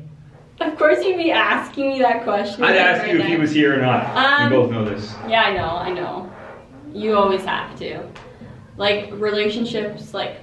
[0.60, 2.62] Of course, you'd be asking me that question.
[2.62, 4.14] I'd ask right you if he was here or not.
[4.14, 5.14] Um, we both know this.
[5.26, 6.30] Yeah, I know, I know.
[6.92, 8.06] You always have to.
[8.76, 10.36] Like relationships, like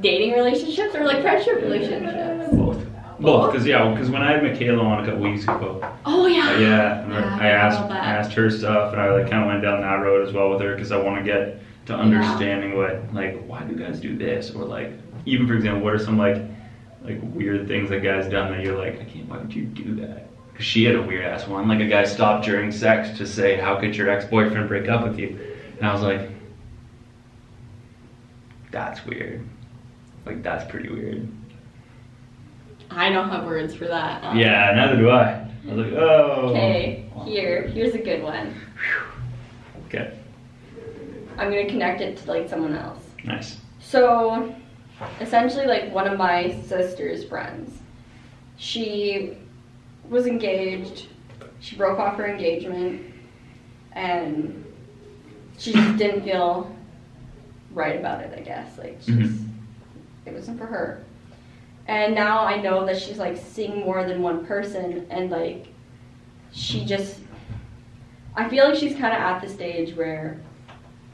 [0.00, 2.54] dating relationships or like friendship relationships.
[2.54, 2.86] Both.
[3.18, 6.50] Both, because yeah, because when I had Michaela on a couple weeks ago, Oh yeah.
[6.50, 7.80] uh, yeah, Yeah, I asked.
[7.90, 10.50] I asked her stuff, and I like kind of went down that road as well
[10.50, 14.16] with her because I want to get to understanding what like why do guys do
[14.16, 14.92] this or like
[15.24, 16.42] even for example, what are some like
[17.04, 19.94] like weird things that guys done that you're like I can't why would you do
[19.96, 20.28] that?
[20.52, 23.56] Because she had a weird ass one, like a guy stopped during sex to say
[23.56, 25.38] how could your ex boyfriend break up with you,
[25.78, 26.28] and I was like,
[28.70, 29.46] that's weird,
[30.26, 31.26] like that's pretty weird.
[32.90, 34.22] I don't have words for that.
[34.24, 35.32] Um, Yeah, neither do I.
[35.68, 36.48] I was like, oh.
[36.50, 38.54] Okay, here, here's a good one.
[39.86, 40.16] Okay,
[41.38, 43.02] I'm gonna connect it to like someone else.
[43.24, 43.56] nice.
[43.80, 44.52] So,
[45.20, 47.78] essentially, like one of my sister's friends,
[48.56, 49.38] she
[50.08, 51.06] was engaged.
[51.60, 53.02] She broke off her engagement,
[53.92, 54.64] and
[55.58, 56.74] she just didn't feel
[57.72, 58.36] right about it.
[58.36, 59.48] I guess like she Mhm.
[60.26, 61.04] It wasn't for her.
[61.88, 65.66] And now I know that she's like seeing more than one person, and like
[66.52, 67.20] she just,
[68.34, 70.40] I feel like she's kind of at the stage where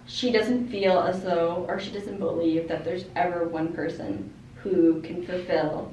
[0.06, 4.32] she doesn't feel as though, or she doesn't believe that there's ever one person
[4.62, 5.92] who can fulfill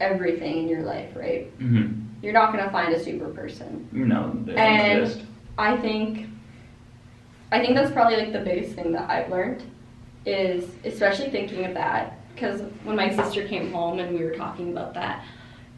[0.00, 1.56] everything in your life, right?
[1.58, 2.00] Mm-hmm.
[2.22, 3.88] You're not gonna find a super person.
[3.92, 5.24] No, they And- exist.
[5.58, 6.26] I think,
[7.52, 9.62] I think that's probably like the biggest thing that I've learned
[10.26, 14.70] is, especially thinking of that, because when my sister came home and we were talking
[14.70, 15.24] about that,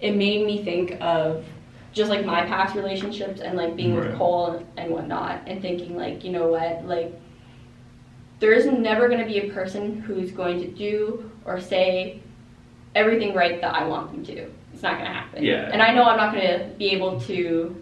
[0.00, 1.44] it made me think of
[1.92, 4.08] just like my past relationships and like being Right.
[4.08, 7.14] with Cole and whatnot, and thinking like, you know what, like
[8.40, 12.20] there is never going to be a person who's going to do or say
[12.94, 14.50] everything right that I want them to.
[14.72, 15.44] It's not going to happen.
[15.44, 15.70] Yeah.
[15.72, 17.76] And I know I'm not going to be able to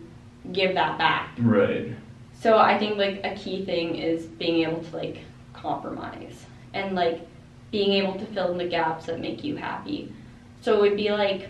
[0.52, 1.30] give that back.
[1.38, 1.94] Right.
[2.34, 5.18] So I think like a key thing is being able to like
[5.54, 6.44] compromise
[6.74, 7.26] and like
[7.70, 10.12] being able to fill in the gaps that make you happy.
[10.60, 11.48] So it would be like,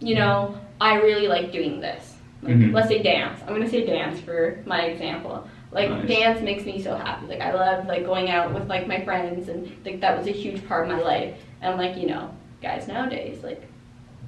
[0.00, 2.14] you know, I really like doing this.
[2.42, 2.72] Like Mhm.
[2.72, 3.40] let's say dance.
[3.42, 5.46] I'm gonna say dance for my example.
[5.72, 6.08] Like Nice.
[6.08, 7.26] dance makes me so happy.
[7.26, 10.32] Like I love like going out with like my friends and like that was a
[10.32, 11.34] huge part of my life.
[11.62, 12.30] And like, you know,
[12.62, 13.62] guys nowadays, like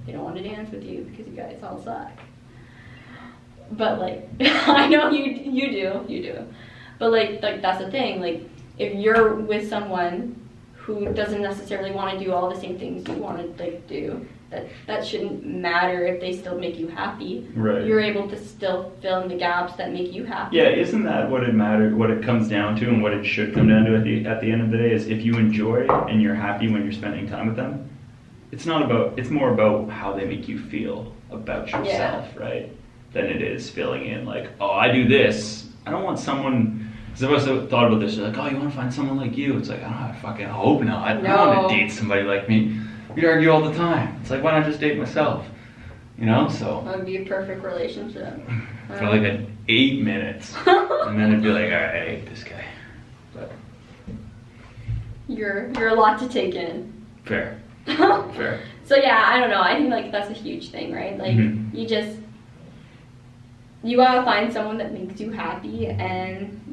[0.06, 2.10] they don't want to dance with you because you guys all suck.
[3.70, 6.46] But like I know you you do, you do.
[6.98, 8.42] But like like that's the thing, like
[8.78, 13.14] if you're with someone who doesn't necessarily want to do all the same things you
[13.14, 17.46] want to like do, that that shouldn't matter if they still make you happy.
[17.54, 17.84] Right.
[17.84, 20.56] You're able to still fill in the gaps that make you happy.
[20.56, 21.94] Yeah, isn't that what it matters?
[21.94, 24.40] What it comes down to, and what it should come down to at the at
[24.40, 27.28] the end of the day is if you enjoy and you're happy when you're spending
[27.28, 27.90] time with them.
[28.50, 29.18] It's not about.
[29.18, 32.74] It's more about how they make you feel about yourself, right?
[33.12, 35.66] Than it is filling in like, oh, I do this.
[35.84, 36.77] I don't want someone.
[37.18, 38.16] Because I've also thought about this.
[38.16, 39.58] Like, oh, you want to find someone like you?
[39.58, 41.04] It's like, oh, I fucking hope not.
[41.08, 41.24] I don't
[41.56, 42.78] want to date somebody like me.
[43.16, 44.16] We argue all the time.
[44.20, 45.44] It's like, why not just date myself?
[46.16, 48.40] You know, so That would be a perfect relationship.
[48.86, 52.44] for like an eight minutes, and then it'd be like, all right, I hate this
[52.44, 52.64] guy.
[53.34, 53.50] But
[55.28, 56.92] you're you're a lot to take in.
[57.24, 58.60] fair, fair.
[58.84, 59.60] so yeah, I don't know.
[59.60, 61.18] I think like that's a huge thing, right?
[61.18, 61.74] Like Mhm.
[61.74, 62.16] you just
[63.82, 66.67] you gotta find someone that makes you happy and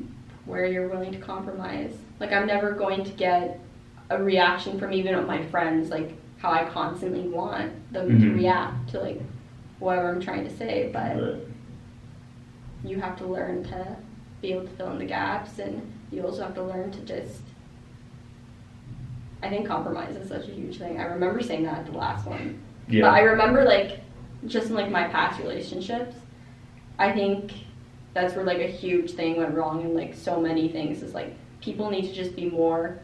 [0.45, 1.93] where you're willing to compromise.
[2.19, 3.59] Like I'm never going to get
[4.09, 8.35] a reaction from even my friends like how I constantly want them to Mhm.
[8.35, 9.21] react to like
[9.79, 11.39] whatever I'm trying to say, but But
[12.83, 13.95] you have to learn to
[14.41, 15.81] be able to fill in the gaps and
[16.11, 17.41] you also have to learn to just
[19.41, 20.99] I think compromise is such a huge thing.
[20.99, 22.59] I remember saying that at the last one.
[22.87, 23.99] But I remember like
[24.47, 26.15] just in like my past relationships,
[26.99, 27.51] I think
[28.16, 31.36] that's where like a huge thing went wrong in like so many things is like
[31.61, 32.97] people need to just be more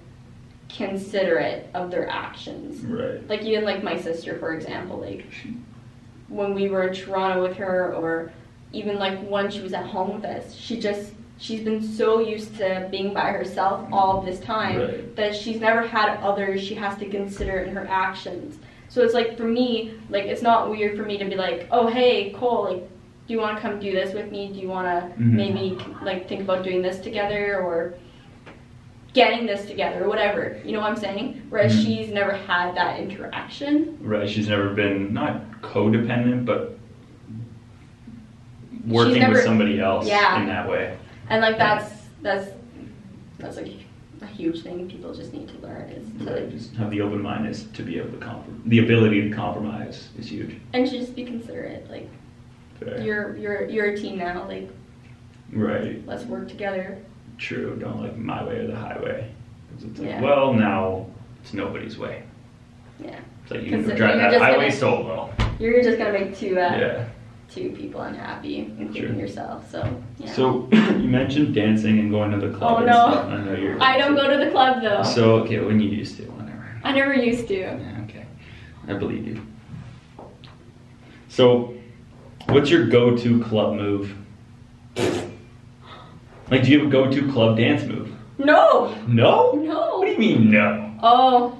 [0.70, 2.82] considerate of their actions.
[2.82, 3.28] Right.
[3.28, 5.26] Like even like my sister, for example, like
[6.30, 8.32] when we were in Toronto with her, or
[8.72, 12.56] even like when she was at home with us, she just she's been so used
[12.58, 15.16] to being by herself all this time Right.
[15.18, 18.60] that she's never had others she has to consider in her actions.
[18.88, 21.88] So it's like for me, like it's not weird for me to be like, oh
[21.88, 22.90] hey Cole, like
[23.32, 24.52] do you want to come do this with me?
[24.52, 25.32] Do you want to Mhm.
[25.32, 27.94] maybe like think about doing this together or
[29.14, 30.58] getting this together, or whatever.
[30.66, 31.42] You know what I'm saying?
[31.50, 31.86] Whereas Mhm.
[31.86, 33.98] she's never had that interaction.
[34.02, 34.30] Right.
[34.30, 36.78] She's never been not codependent, but
[38.86, 40.42] working never- with somebody else Yeah.
[40.42, 40.98] in that way.
[41.30, 41.90] And like that's
[42.22, 42.50] that's
[43.40, 43.72] that's like
[44.22, 46.52] a huge thing people just need to learn is to Right.
[46.52, 50.30] Just have the open mindedness to be able to comprom- the ability to compromise is
[50.32, 50.56] huge.
[50.74, 51.90] and to just be considerate.
[51.90, 52.10] Like
[52.82, 53.02] Fair.
[53.02, 54.48] you're you're you're a team now.
[54.48, 54.70] Like
[55.54, 56.06] right.
[56.08, 56.98] let's work together.
[57.38, 57.76] True.
[57.80, 59.30] Don't like my way or the highway.
[59.74, 60.22] 'Cause It's like, Yeah.
[60.22, 61.08] well, now
[61.42, 62.24] it's nobody's way.
[63.00, 65.30] Yeah, It's like you can drive that highway gonna- solo.
[65.60, 67.06] you're just gonna make two uh, yeah.
[67.50, 69.20] two people unhappy, including True.
[69.20, 69.70] yourself.
[69.72, 70.32] So yeah.
[70.32, 72.82] So you mentioned dancing and going to the club.
[72.84, 73.06] Oh, no.
[73.30, 73.82] I know you're.
[73.82, 75.04] I don't go to the club though.
[75.04, 76.66] So okay, when you used to, whatever.
[76.84, 77.56] I never used to.
[77.60, 78.26] Yeah, okay.
[78.88, 79.42] I believe you.
[81.30, 81.74] So,
[82.52, 84.16] what's your go-to club move?
[86.50, 88.14] Like, do you have a go-to club dance move?
[88.38, 89.54] No, No.
[89.54, 90.00] no.
[90.00, 90.94] What do you mean no?
[91.02, 91.58] Oh,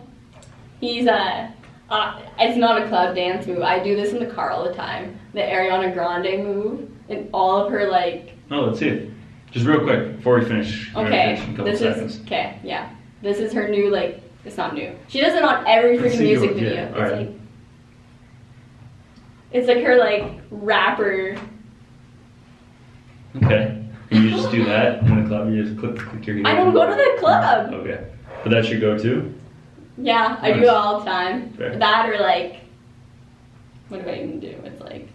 [0.80, 1.54] he's a.
[1.90, 3.62] Uh, it's not a club dance move.
[3.62, 5.20] I do this in the car all the time.
[5.34, 8.34] The Ariana Grande move, and all of her like.
[8.50, 9.10] No, let's see it.
[9.52, 10.90] Just real quick before we finish.
[10.96, 12.16] Okay, finish this seconds.
[12.16, 12.58] is okay.
[12.64, 12.90] Yeah,
[13.22, 14.22] this is her new like.
[14.44, 14.92] It's not new.
[15.08, 16.86] She does it on every freaking music video.
[16.88, 17.18] It's alright.
[17.28, 17.41] like.
[19.54, 21.38] It's like her like rapper.
[23.38, 23.78] Okay.
[24.12, 25.50] And you just do that in the club.
[25.52, 26.46] You just click, click your.
[26.46, 27.74] I don't go to the club.
[27.74, 28.06] Okay,
[28.44, 29.34] but that's your go-to.
[29.98, 30.64] Yeah, I do Nice.
[30.68, 31.54] it all the time.
[31.54, 31.78] Fair.
[31.78, 32.58] That or like.
[33.90, 34.48] What do I even do?
[34.64, 35.10] It's like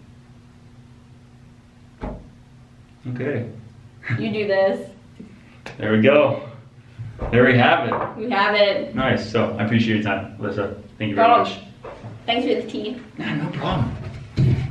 [3.08, 3.48] Okay.
[4.18, 4.90] you do this.
[5.78, 6.42] There we go.
[7.30, 8.16] There we have it.
[8.18, 8.94] We have it.
[8.94, 9.30] Nice.
[9.30, 10.76] So I appreciate your time, Alyssa.
[10.98, 11.38] Thank you very Oh.
[11.38, 11.58] much.
[12.26, 13.00] Thanks for the tea.
[13.18, 13.92] Nah, no problem.
[14.36, 14.65] Thank you.